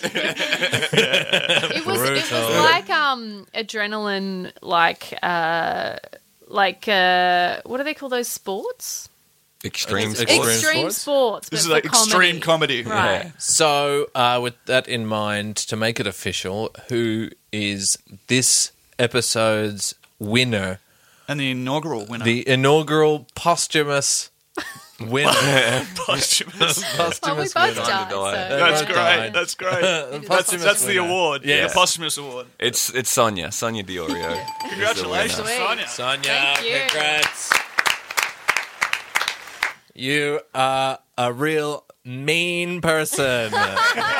it 0.93 1.85
was 1.85 2.01
it 2.01 2.31
was 2.31 2.55
like 2.63 2.89
um 2.89 3.45
adrenaline 3.53 4.51
like 4.61 5.13
uh 5.23 5.97
like 6.47 6.87
uh 6.87 7.61
what 7.65 7.77
do 7.77 7.83
they 7.83 7.93
call 7.93 8.09
those 8.09 8.27
sports 8.27 9.09
Extreme 9.65 10.11
It's 10.11 10.21
sports. 10.21 10.49
Extreme 10.49 10.91
sports. 10.91 11.49
This 11.49 11.61
is 11.61 11.67
like 11.69 11.83
for 11.83 11.89
comedy. 11.89 12.09
extreme 12.11 12.39
comedy. 12.41 12.83
Right. 12.83 13.23
Yeah. 13.25 13.31
So, 13.39 14.07
uh, 14.13 14.39
with 14.41 14.53
that 14.65 14.87
in 14.87 15.05
mind, 15.05 15.55
to 15.57 15.75
make 15.75 15.99
it 15.99 16.05
official, 16.07 16.73
who 16.89 17.29
is 17.51 17.97
this 18.27 18.71
episode's 18.99 19.95
winner? 20.19 20.79
And 21.27 21.39
the 21.39 21.51
inaugural 21.51 22.05
winner. 22.05 22.23
The 22.23 22.47
inaugural 22.47 23.25
posthumous 23.35 24.29
winner. 24.99 25.31
posthumous. 25.95 26.83
Well, 26.97 27.35
we 27.35 27.43
both 27.43 27.55
winner. 27.55 27.73
died. 27.75 28.09
So. 28.11 28.31
That's 28.31 28.81
Both 28.81 28.85
great. 28.87 28.95
died. 28.95 29.33
That's 29.33 29.55
great. 29.55 29.81
that's 30.27 30.51
that's 30.63 30.85
the 30.85 30.97
award. 30.97 31.41
Yeah. 31.43 31.67
The 31.67 31.73
posthumous 31.73 32.17
award. 32.17 32.45
It's 32.59 32.89
it's 32.93 33.09
Sonia, 33.09 33.51
Sonia 33.51 33.83
Di 33.83 33.95
Iorio. 33.95 34.45
Congratulations, 34.69 35.49
Sonia. 35.49 35.87
Sonia, 35.87 36.23
Thank 36.23 36.65
you. 36.65 36.79
congrats. 36.87 37.49
You 39.99 40.41
are 40.53 40.99
a 41.17 41.33
real 41.33 41.83
mean 42.07 42.81
person. 42.81 43.51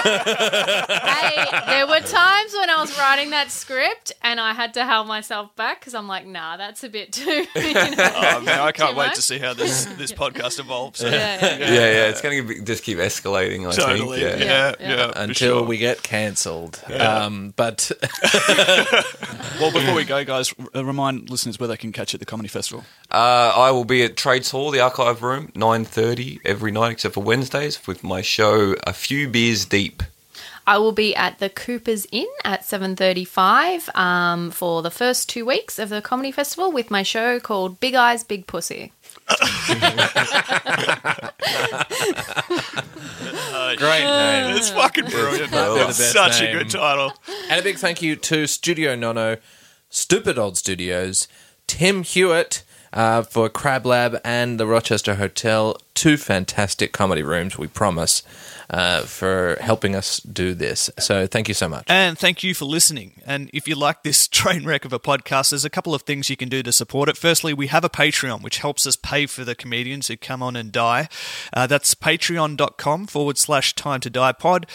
hey, 0.08 1.36
there 1.68 1.88
were 1.88 2.00
times 2.02 2.54
when 2.54 2.70
I 2.70 2.78
was 2.80 2.98
writing 2.98 3.32
that 3.32 3.52
script 3.52 4.12
and 4.22 4.40
I 4.40 4.54
had 4.54 4.74
to 4.76 4.86
hold 4.86 5.08
myself 5.08 5.56
back 5.56 5.80
because 5.80 5.94
I'm 5.96 6.08
like, 6.08 6.26
nah, 6.26 6.58
that's 6.58 6.84
a 6.84 6.90
bit 6.90 7.12
too. 7.14 7.46
You 7.56 7.74
know? 7.74 8.12
Oh 8.16 8.42
man, 8.42 8.60
I 8.60 8.72
can't 8.72 8.96
wait 8.96 9.08
much? 9.08 9.16
to 9.16 9.22
see 9.22 9.40
how 9.40 9.54
this 9.54 9.86
this 9.98 10.12
podcast 10.24 10.60
evolves. 10.60 11.02
yeah, 11.02 11.10
yeah, 11.12 11.58
Yeah, 11.58 11.68
yeah, 11.70 12.10
it's 12.10 12.22
going 12.22 12.48
to 12.48 12.62
just 12.64 12.84
keep 12.84 12.98
escalating. 12.98 13.68
I 13.68 13.72
Totally. 13.76 14.20
think. 14.22 14.40
Yeah, 14.42 14.46
Yeah. 14.46 14.76
yeah. 14.80 14.90
Yeah. 14.96 15.12
for 15.12 15.20
Until 15.20 15.58
sure. 15.60 15.64
we 15.64 15.78
get 15.78 16.04
cancelled. 16.04 16.82
Um, 16.92 17.54
but 17.56 17.92
Well, 19.60 19.72
before 19.72 19.96
we 19.96 20.04
go, 20.06 20.24
guys, 20.24 20.54
remind 20.74 21.30
listeners 21.30 21.60
where 21.60 21.68
they 21.68 21.78
can 21.78 21.92
catch 21.92 22.14
you 22.14 22.18
at 22.18 22.20
the 22.20 22.26
comedy 22.26 22.50
festival. 22.50 22.86
Uh, 23.12 23.52
I 23.56 23.72
will 23.72 23.86
be 23.86 24.04
at 24.04 24.16
Trades 24.18 24.52
Hall, 24.52 24.72
the 24.72 24.80
Archive 24.82 25.22
Room, 25.24 25.52
nine 25.56 25.86
thirty 25.86 26.40
every 26.46 26.72
night 26.72 26.92
except 26.92 27.14
for 27.16 27.24
Wednesdays, 27.24 27.77
with 27.86 28.04
my 28.04 28.22
show 28.22 28.76
A 28.88 28.94
Few 28.94 29.28
Beers 29.28 29.66
Deep. 29.66 30.02
I 30.66 30.78
will 30.80 30.92
be 30.92 31.16
at 31.16 31.40
the 31.40 31.50
Coopers 31.50 32.08
Inn 32.12 32.28
at 32.44 32.64
7:35 32.64 33.96
um, 33.96 34.52
for 34.52 34.82
the 34.82 34.92
first 34.92 35.30
two 35.30 35.46
weeks 35.46 35.80
of 35.80 35.90
the 35.90 36.02
comedy 36.02 36.32
festival 36.32 36.72
with 36.72 36.90
my 36.92 37.04
show 37.04 37.40
called 37.40 37.80
Big 37.80 37.96
Eyes, 37.96 38.24
Big 38.24 38.48
Pussy. 38.48 38.92
great 43.78 44.04
name. 44.04 44.56
It's 44.58 44.70
fucking 44.70 45.06
brilliant. 45.06 45.52
They're 45.52 45.70
the 45.70 45.88
It's 45.90 45.98
best 46.00 46.12
such 46.14 46.42
name. 46.42 46.56
a 46.56 46.60
good 46.60 46.70
title. 46.70 47.14
And 47.50 47.60
a 47.60 47.64
big 47.64 47.78
thank 47.78 48.02
you 48.02 48.16
to 48.16 48.48
Studio 48.48 48.96
Nono, 48.96 49.38
Stupid 49.90 50.38
Old 50.38 50.58
Studios, 50.58 51.28
Tim 51.68 52.04
Hewitt 52.04 52.64
uh, 52.94 53.24
for 53.24 53.50
Crab 53.50 53.86
Lab 53.86 54.20
and 54.24 54.60
the 54.60 54.68
Rochester 54.68 55.16
Hotel. 55.16 55.78
Two 55.94 56.18
fantastic 56.18 56.94
comedy 56.94 57.24
rooms, 57.24 57.58
we 57.58 57.68
promise, 57.68 58.22
uh, 58.70 59.02
for 59.02 59.58
helping 59.62 59.96
us 59.96 60.20
do 60.20 60.54
this. 60.54 60.90
So 61.00 61.26
thank 61.26 61.48
you 61.48 61.54
so 61.54 61.68
much. 61.68 61.86
And 61.88 62.18
thank 62.18 62.44
you 62.44 62.54
for 62.54 62.66
listening. 62.66 63.22
And 63.26 63.50
if 63.54 63.68
you 63.68 63.76
like 63.76 64.04
this 64.04 64.28
train 64.40 64.66
wreck 64.66 64.86
of 64.86 64.94
a 64.94 65.00
podcast, 65.00 65.50
there's 65.50 65.66
a 65.66 65.70
couple 65.70 65.96
of 65.96 66.04
things 66.04 66.30
you 66.30 66.38
can 66.38 66.50
do 66.50 66.62
to 66.64 66.72
support 66.72 67.10
it. 67.10 67.18
Firstly, 67.18 67.54
we 67.54 67.68
have 67.68 67.84
a 67.84 67.90
Patreon, 67.90 68.42
which 68.42 68.60
helps 68.60 68.86
us 68.86 68.96
pay 68.96 69.26
for 69.26 69.44
the 69.44 69.56
comedians 69.56 70.08
who 70.08 70.18
come 70.18 70.44
on 70.44 70.56
and 70.56 70.72
die. 70.72 71.10
Uh, 71.54 71.68
that's 71.68 71.96
patreon.com 71.96 73.08
forward 73.08 73.38
slash 73.38 73.74
time 73.74 74.00
to 74.02 74.10
die 74.10 74.34
pod. 74.34 74.68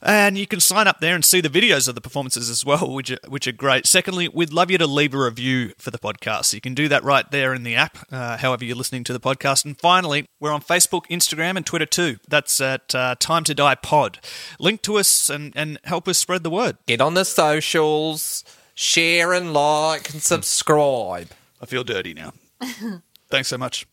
And 0.00 0.38
you 0.38 0.46
can 0.46 0.60
sign 0.60 0.86
up 0.86 1.00
there 1.00 1.14
and 1.14 1.24
see 1.24 1.40
the 1.40 1.48
videos 1.48 1.88
of 1.88 1.94
the 1.94 2.00
performances 2.00 2.48
as 2.48 2.64
well, 2.64 2.90
which 2.94 3.10
are, 3.10 3.18
which 3.26 3.46
are 3.46 3.52
great. 3.52 3.86
Secondly, 3.86 4.28
we'd 4.28 4.52
love 4.52 4.70
you 4.70 4.78
to 4.78 4.86
leave 4.86 5.14
a 5.14 5.18
review 5.18 5.72
for 5.78 5.90
the 5.90 5.98
podcast. 5.98 6.54
You 6.54 6.60
can 6.60 6.74
do 6.74 6.88
that 6.88 7.02
right 7.04 7.28
there 7.30 7.54
in 7.54 7.62
the 7.64 7.74
app, 7.74 7.98
uh, 8.10 8.36
however 8.36 8.64
you're 8.64 8.76
listening 8.76 9.04
to 9.04 9.12
the 9.12 9.20
podcast. 9.20 9.64
And 9.64 9.78
finally, 9.78 10.26
we're 10.40 10.52
on 10.52 10.62
Facebook, 10.62 11.02
Instagram, 11.10 11.56
and 11.56 11.66
Twitter 11.66 11.86
too. 11.86 12.18
That's 12.28 12.60
at 12.60 12.94
uh, 12.94 13.16
Time 13.18 13.44
to 13.44 13.54
Die 13.54 13.74
Pod. 13.76 14.18
Link 14.58 14.82
to 14.82 14.98
us 14.98 15.28
and, 15.28 15.52
and 15.56 15.78
help 15.84 16.06
us 16.08 16.18
spread 16.18 16.42
the 16.42 16.50
word. 16.50 16.78
Get 16.86 17.00
on 17.00 17.14
the 17.14 17.24
socials, 17.24 18.44
share 18.74 19.32
and 19.32 19.52
like 19.52 20.10
and 20.10 20.22
subscribe. 20.22 21.30
I 21.60 21.66
feel 21.66 21.84
dirty 21.84 22.14
now. 22.14 22.32
Thanks 23.30 23.48
so 23.48 23.58
much. 23.58 23.86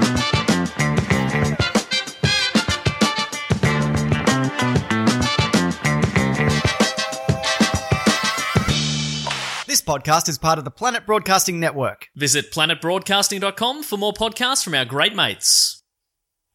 This 9.81 9.95
podcast 9.95 10.29
is 10.29 10.37
part 10.37 10.59
of 10.59 10.63
the 10.63 10.69
Planet 10.69 11.07
Broadcasting 11.07 11.59
Network. 11.59 12.09
Visit 12.15 12.51
planetbroadcasting.com 12.51 13.81
for 13.81 13.97
more 13.97 14.13
podcasts 14.13 14.63
from 14.63 14.75
our 14.75 14.85
great 14.85 15.15
mates. 15.15 15.81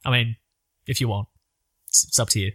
I 0.04 0.12
mean, 0.12 0.36
if 0.86 1.00
you 1.00 1.08
want. 1.08 1.26
It's, 1.88 2.06
it's 2.06 2.20
up 2.20 2.28
to 2.30 2.38
you. 2.38 2.52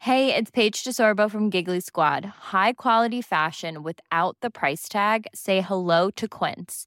Hey, 0.00 0.34
it's 0.34 0.50
Paige 0.50 0.84
DeSorbo 0.84 1.30
from 1.30 1.48
Giggly 1.48 1.80
Squad. 1.80 2.26
High 2.52 2.74
quality 2.74 3.22
fashion 3.22 3.82
without 3.82 4.36
the 4.42 4.50
price 4.50 4.86
tag. 4.86 5.26
Say 5.34 5.62
hello 5.62 6.10
to 6.10 6.28
Quince. 6.28 6.86